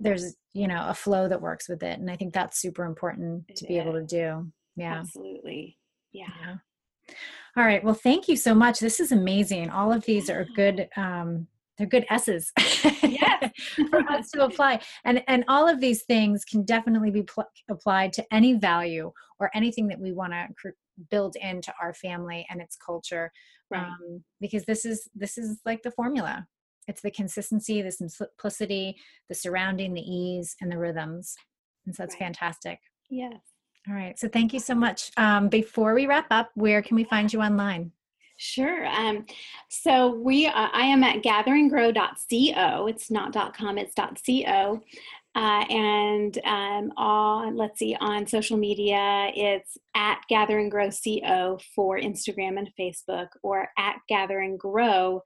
There's, 0.00 0.36
you 0.52 0.68
know, 0.68 0.84
a 0.88 0.94
flow 0.94 1.28
that 1.28 1.40
works 1.40 1.68
with 1.68 1.82
it 1.82 1.98
and 1.98 2.10
I 2.10 2.16
think 2.16 2.32
that's 2.32 2.60
super 2.60 2.84
important 2.84 3.56
to 3.56 3.66
be 3.66 3.78
able 3.78 3.94
to 3.94 4.04
do. 4.04 4.52
Yeah. 4.76 5.00
Absolutely. 5.00 5.78
yeah. 6.12 6.26
yeah. 6.40 7.14
All 7.56 7.64
right. 7.64 7.84
Well, 7.84 7.94
thank 7.94 8.28
you 8.28 8.36
so 8.36 8.54
much. 8.54 8.80
This 8.80 8.98
is 8.98 9.12
amazing. 9.12 9.70
All 9.70 9.92
of 9.92 10.04
these 10.04 10.30
are 10.30 10.46
good. 10.56 10.88
Um, 10.96 11.46
they're 11.76 11.86
good 11.86 12.06
S's 12.10 12.52
yes. 13.02 13.50
for 13.90 14.00
us 14.10 14.30
to 14.30 14.44
apply. 14.44 14.80
And 15.04 15.22
and 15.26 15.44
all 15.48 15.68
of 15.68 15.80
these 15.80 16.04
things 16.04 16.44
can 16.44 16.64
definitely 16.64 17.10
be 17.10 17.22
pl- 17.22 17.50
applied 17.70 18.12
to 18.14 18.24
any 18.32 18.54
value 18.54 19.12
or 19.38 19.50
anything 19.54 19.88
that 19.88 20.00
we 20.00 20.12
want 20.12 20.32
to 20.32 20.48
cr- 20.56 20.68
build 21.10 21.36
into 21.36 21.72
our 21.80 21.94
family 21.94 22.46
and 22.50 22.60
its 22.60 22.76
culture. 22.76 23.30
Right. 23.70 23.82
Um, 23.82 24.22
because 24.40 24.64
this 24.64 24.84
is 24.84 25.08
this 25.14 25.36
is 25.36 25.60
like 25.66 25.82
the 25.82 25.90
formula. 25.90 26.46
It's 26.88 27.02
the 27.02 27.10
consistency, 27.10 27.80
the 27.80 27.92
simplicity, 27.92 28.96
the 29.28 29.34
surrounding, 29.34 29.94
the 29.94 30.00
ease, 30.00 30.56
and 30.60 30.70
the 30.70 30.78
rhythms. 30.78 31.34
And 31.86 31.94
so 31.94 32.02
that's 32.02 32.14
right. 32.14 32.24
fantastic. 32.24 32.78
Yes. 33.08 33.40
All 33.88 33.94
right. 33.94 34.18
So 34.18 34.28
thank 34.28 34.52
you 34.52 34.60
so 34.60 34.74
much. 34.74 35.10
Um, 35.16 35.48
before 35.48 35.94
we 35.94 36.06
wrap 36.06 36.26
up, 36.30 36.50
where 36.54 36.82
can 36.82 36.94
we 36.94 37.04
find 37.04 37.32
you 37.32 37.40
online? 37.40 37.90
Sure. 38.36 38.86
Um, 38.86 39.26
so 39.68 40.14
we, 40.14 40.46
uh, 40.46 40.68
I 40.72 40.82
am 40.82 41.04
at 41.04 41.22
gatherandgrow.co. 41.22 42.86
It's 42.86 43.10
not 43.10 43.54
.com. 43.54 43.78
It's 43.78 43.94
.co. 43.94 44.80
Uh, 45.34 45.64
and 45.70 46.38
um, 46.44 46.92
on, 46.96 47.56
let's 47.56 47.78
see, 47.78 47.96
on 48.00 48.26
social 48.26 48.56
media, 48.56 49.30
it's 49.34 49.78
at 49.94 50.20
Gather 50.28 50.58
and 50.58 50.70
Grow 50.70 50.90
CO 50.90 51.58
for 51.74 51.98
Instagram 51.98 52.58
and 52.58 52.68
Facebook, 52.78 53.28
or 53.42 53.68
at 53.78 53.96
Gather 54.08 54.40
and 54.40 54.58
Grow 54.58 55.22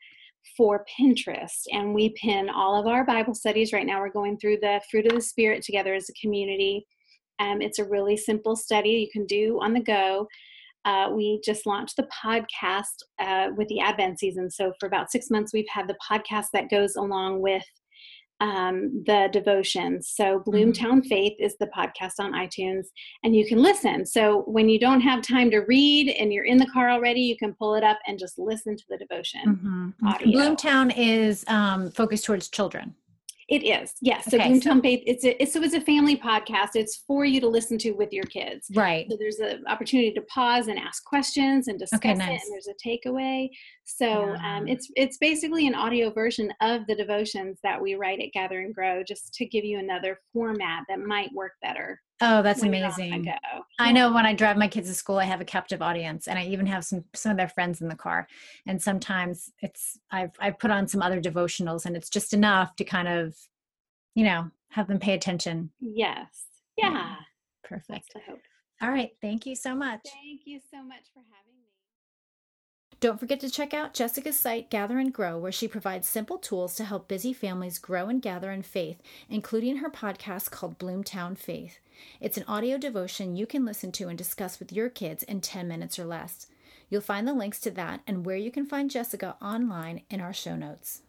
for 0.57 0.85
Pinterest. 0.99 1.65
And 1.73 1.93
we 1.93 2.11
pin 2.11 2.49
all 2.49 2.79
of 2.79 2.87
our 2.87 3.05
Bible 3.05 3.35
studies. 3.35 3.73
Right 3.73 3.87
now, 3.87 4.01
we're 4.01 4.11
going 4.11 4.39
through 4.39 4.59
the 4.59 4.81
fruit 4.91 5.07
of 5.07 5.13
the 5.13 5.21
Spirit 5.21 5.63
together 5.63 5.93
as 5.95 6.09
a 6.09 6.21
community. 6.21 6.87
Um, 7.39 7.61
it's 7.61 7.79
a 7.79 7.85
really 7.85 8.17
simple 8.17 8.57
study 8.57 8.91
you 8.91 9.09
can 9.13 9.27
do 9.27 9.59
on 9.63 9.73
the 9.73 9.81
go. 9.81 10.27
Uh, 10.87 11.11
we 11.13 11.41
just 11.45 11.67
launched 11.67 11.97
the 11.97 12.07
podcast 12.25 13.03
uh, 13.19 13.49
with 13.57 13.67
the 13.69 13.81
Advent 13.81 14.21
season. 14.21 14.49
So, 14.49 14.73
for 14.79 14.87
about 14.87 15.11
six 15.11 15.31
months, 15.31 15.53
we've 15.53 15.69
had 15.69 15.89
the 15.89 15.97
podcast 16.09 16.47
that 16.53 16.71
goes 16.71 16.95
along 16.95 17.43
with 17.43 17.65
um, 18.39 19.03
the 19.05 19.29
devotions. 19.33 20.13
So, 20.15 20.45
Bloomtown 20.47 20.99
mm-hmm. 20.99 21.09
Faith 21.09 21.33
is 21.41 21.57
the 21.59 21.69
podcast 21.77 22.21
on 22.21 22.35
iTunes, 22.35 22.85
and 23.25 23.35
you 23.35 23.49
can 23.49 23.61
listen. 23.61 24.07
So, 24.07 24.43
when 24.47 24.69
you 24.69 24.79
don't 24.79 25.01
have 25.01 25.23
time 25.23 25.51
to 25.51 25.61
read 25.61 26.11
and 26.11 26.33
you're 26.33 26.45
in 26.45 26.57
the 26.57 26.71
car 26.73 26.89
already, 26.89 27.21
you 27.21 27.37
can 27.37 27.53
pull 27.55 27.75
it 27.75 27.83
up 27.83 27.99
and 28.07 28.17
just 28.17 28.39
listen 28.39 28.77
to 28.77 28.85
the 28.89 28.97
devotion. 28.97 29.41
Mm-hmm. 29.45 30.07
Audio. 30.07 30.29
Bloomtown 30.29 30.95
is 30.97 31.45
um, 31.49 31.91
focused 31.91 32.27
towards 32.27 32.49
children. 32.49 32.95
It 33.49 33.63
is, 33.63 33.93
yes. 34.01 34.25
So 34.29 34.37
okay, 34.37 34.51
Bloomtown 34.51 34.79
so, 34.79 34.81
Faith, 34.81 35.05
it's 35.07 35.25
a 35.25 35.41
it's, 35.41 35.53
so 35.53 35.63
it's 35.63 35.75
a 35.75 35.81
family 35.81 36.17
podcast. 36.17 36.71
It's 36.75 37.05
for 37.07 37.25
you 37.25 37.41
to 37.41 37.49
listen 37.49 37.79
to 37.79 37.93
with 37.93 38.13
your 38.13 38.25
kids. 38.25 38.67
Right. 38.75 39.07
So 39.09 39.17
there's 39.17 39.39
an 39.39 39.63
opportunity 39.69 40.13
to 40.15 40.21
pause 40.23 40.67
and 40.67 40.79
ask 40.81 41.05
questions 41.05 41.69
and 41.69 41.79
discuss 41.79 41.99
okay, 41.99 42.15
nice. 42.15 42.43
it, 42.43 42.45
and 42.45 42.53
there's 42.53 42.67
a 42.67 42.89
takeaway. 42.89 43.49
So 43.85 44.35
yeah. 44.35 44.57
um, 44.57 44.67
it's 44.67 44.91
it's 44.97 45.19
basically 45.19 45.69
an 45.69 45.77
audio 45.77 46.11
version 46.11 46.53
of 46.61 46.89
the 46.89 46.97
devotions 46.97 47.61
that 47.63 47.81
we 47.81 47.95
write 47.95 48.21
at 48.21 48.33
Gather 48.33 48.61
and 48.61 48.75
Grow, 48.75 49.05
just 49.05 49.33
to 49.35 49.47
give 49.47 49.65
you 49.65 49.79
another 49.79 50.19
format 50.33 50.83
that 50.89 50.99
might 50.99 51.33
work 51.33 51.53
better. 51.63 52.01
Oh, 52.21 52.43
that's 52.43 52.63
amazing. 52.63 53.31
I 53.79 53.93
know 53.93 54.11
when 54.11 54.25
I 54.25 54.35
drive 54.35 54.57
my 54.57 54.69
kids 54.69 54.89
to 54.89 54.95
school, 54.95 55.19
I 55.19 55.25
have 55.25 55.43
a 55.43 55.45
captive 55.45 55.83
audience 55.83 56.29
and 56.29 56.39
I 56.39 56.47
even 56.47 56.67
have 56.67 56.85
some, 56.85 57.05
some 57.15 57.31
of 57.31 57.37
their 57.37 57.49
friends 57.49 57.83
in 57.83 57.89
the 57.89 57.95
car. 57.95 58.27
And 58.67 58.81
sometimes 58.81 59.51
it's, 59.61 59.99
I've, 60.11 60.31
I've 60.41 60.59
put 60.59 60.71
on 60.71 60.89
some 60.89 61.03
other 61.03 61.21
devotionals 61.21 61.85
and 61.85 61.95
it's 61.95 62.09
just 62.09 62.33
enough 62.33 62.75
to 62.77 62.85
kind 62.85 63.07
of, 63.07 63.37
you 64.15 64.25
know, 64.25 64.51
have 64.71 64.89
them 64.89 64.99
pay 64.99 65.13
attention. 65.13 65.71
Yes. 65.79 66.45
Yeah. 66.79 67.17
Perfect. 67.65 68.15
All 68.81 68.91
right. 68.91 69.11
Thank 69.21 69.45
you 69.45 69.55
so 69.55 69.75
much. 69.75 70.01
Thank 70.05 70.43
you 70.47 70.61
so 70.71 70.83
much 70.83 71.05
for 71.13 71.21
having 71.21 71.61
me. 71.61 71.66
Don't 72.99 73.21
forget 73.21 73.41
to 73.41 73.51
check 73.51 73.75
out 73.75 73.93
Jessica's 73.93 74.41
site, 74.41 74.71
Gather 74.71 74.99
and 74.99 75.13
Grow, 75.13 75.37
where 75.37 75.53
she 75.53 75.69
provides 75.69 76.09
simple 76.09 76.39
tools 76.39 76.75
to 76.77 76.85
help 76.85 77.09
busy 77.09 77.35
families 77.35 77.79
grow 77.79 78.09
and 78.09 78.23
gather 78.23 78.51
in 78.51 78.63
faith, 78.63 79.03
including 79.29 79.77
her 79.77 79.91
podcast 79.91 80.51
called 80.51 80.79
Bloomtown 80.79 81.37
Faith. 81.37 81.79
It's 82.21 82.39
an 82.39 82.45
audio 82.49 82.79
devotion 82.79 83.37
you 83.37 83.47
can 83.47 83.67
listen 83.67 83.93
to 83.93 84.09
and 84.09 84.17
discuss 84.17 84.59
with 84.59 84.73
your 84.73 84.89
kids 84.89 85.23
in 85.25 85.43
10 85.43 85.69
minutes 85.69 85.99
or 85.99 86.07
less. 86.07 86.47
You'll 86.89 87.03
find 87.03 87.29
the 87.29 87.35
links 87.35 87.61
to 87.61 87.71
that 87.73 88.01
and 88.07 88.25
where 88.25 88.37
you 88.37 88.51
can 88.51 88.65
find 88.65 88.91
Jessica 88.91 89.37
online 89.43 90.01
in 90.09 90.23
our 90.23 90.33
show 90.33 90.57
notes. 90.57 91.03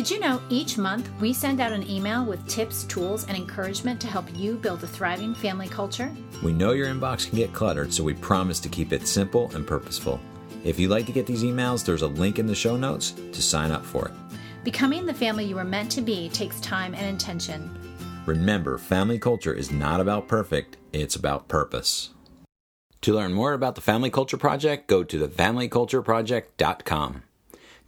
Did 0.00 0.08
you 0.08 0.18
know 0.18 0.40
each 0.48 0.78
month 0.78 1.10
we 1.20 1.34
send 1.34 1.60
out 1.60 1.72
an 1.72 1.86
email 1.86 2.24
with 2.24 2.48
tips, 2.48 2.84
tools, 2.84 3.26
and 3.26 3.36
encouragement 3.36 4.00
to 4.00 4.06
help 4.06 4.24
you 4.34 4.54
build 4.54 4.82
a 4.82 4.86
thriving 4.86 5.34
family 5.34 5.68
culture? 5.68 6.10
We 6.42 6.54
know 6.54 6.72
your 6.72 6.86
inbox 6.86 7.28
can 7.28 7.36
get 7.36 7.52
cluttered, 7.52 7.92
so 7.92 8.02
we 8.02 8.14
promise 8.14 8.60
to 8.60 8.70
keep 8.70 8.94
it 8.94 9.06
simple 9.06 9.54
and 9.54 9.66
purposeful. 9.66 10.18
If 10.64 10.80
you'd 10.80 10.90
like 10.90 11.04
to 11.04 11.12
get 11.12 11.26
these 11.26 11.42
emails, 11.42 11.84
there's 11.84 12.00
a 12.00 12.06
link 12.06 12.38
in 12.38 12.46
the 12.46 12.54
show 12.54 12.78
notes 12.78 13.10
to 13.10 13.42
sign 13.42 13.72
up 13.72 13.84
for 13.84 14.08
it. 14.08 14.14
Becoming 14.64 15.04
the 15.04 15.12
family 15.12 15.44
you 15.44 15.56
were 15.56 15.64
meant 15.64 15.92
to 15.92 16.00
be 16.00 16.30
takes 16.30 16.58
time 16.60 16.94
and 16.94 17.06
intention. 17.06 17.70
Remember, 18.24 18.78
family 18.78 19.18
culture 19.18 19.52
is 19.52 19.70
not 19.70 20.00
about 20.00 20.28
perfect, 20.28 20.78
it's 20.94 21.16
about 21.16 21.46
purpose. 21.46 22.08
To 23.02 23.12
learn 23.12 23.34
more 23.34 23.52
about 23.52 23.74
the 23.74 23.82
Family 23.82 24.08
Culture 24.08 24.38
Project, 24.38 24.86
go 24.86 25.04
to 25.04 25.28
thefamilycultureproject.com. 25.28 27.22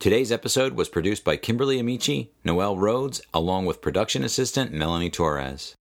Today's 0.02 0.32
episode 0.32 0.72
was 0.72 0.88
produced 0.88 1.22
by 1.22 1.36
Kimberly 1.36 1.78
Amici, 1.78 2.32
Noel 2.42 2.76
Rhodes, 2.76 3.22
along 3.32 3.66
with 3.66 3.80
production 3.80 4.24
assistant 4.24 4.72
Melanie 4.72 5.10
Torres. 5.10 5.76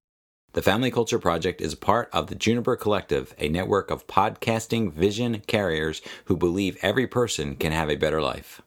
The 0.52 0.60
Family 0.60 0.90
Culture 0.90 1.18
Project 1.18 1.62
is 1.62 1.74
part 1.74 2.10
of 2.12 2.26
the 2.26 2.34
Juniper 2.34 2.76
Collective, 2.76 3.34
a 3.38 3.48
network 3.48 3.90
of 3.90 4.06
podcasting 4.06 4.92
vision 4.92 5.40
carriers 5.46 6.02
who 6.26 6.36
believe 6.36 6.76
every 6.82 7.06
person 7.06 7.56
can 7.56 7.72
have 7.72 7.88
a 7.88 7.96
better 7.96 8.20
life. 8.20 8.60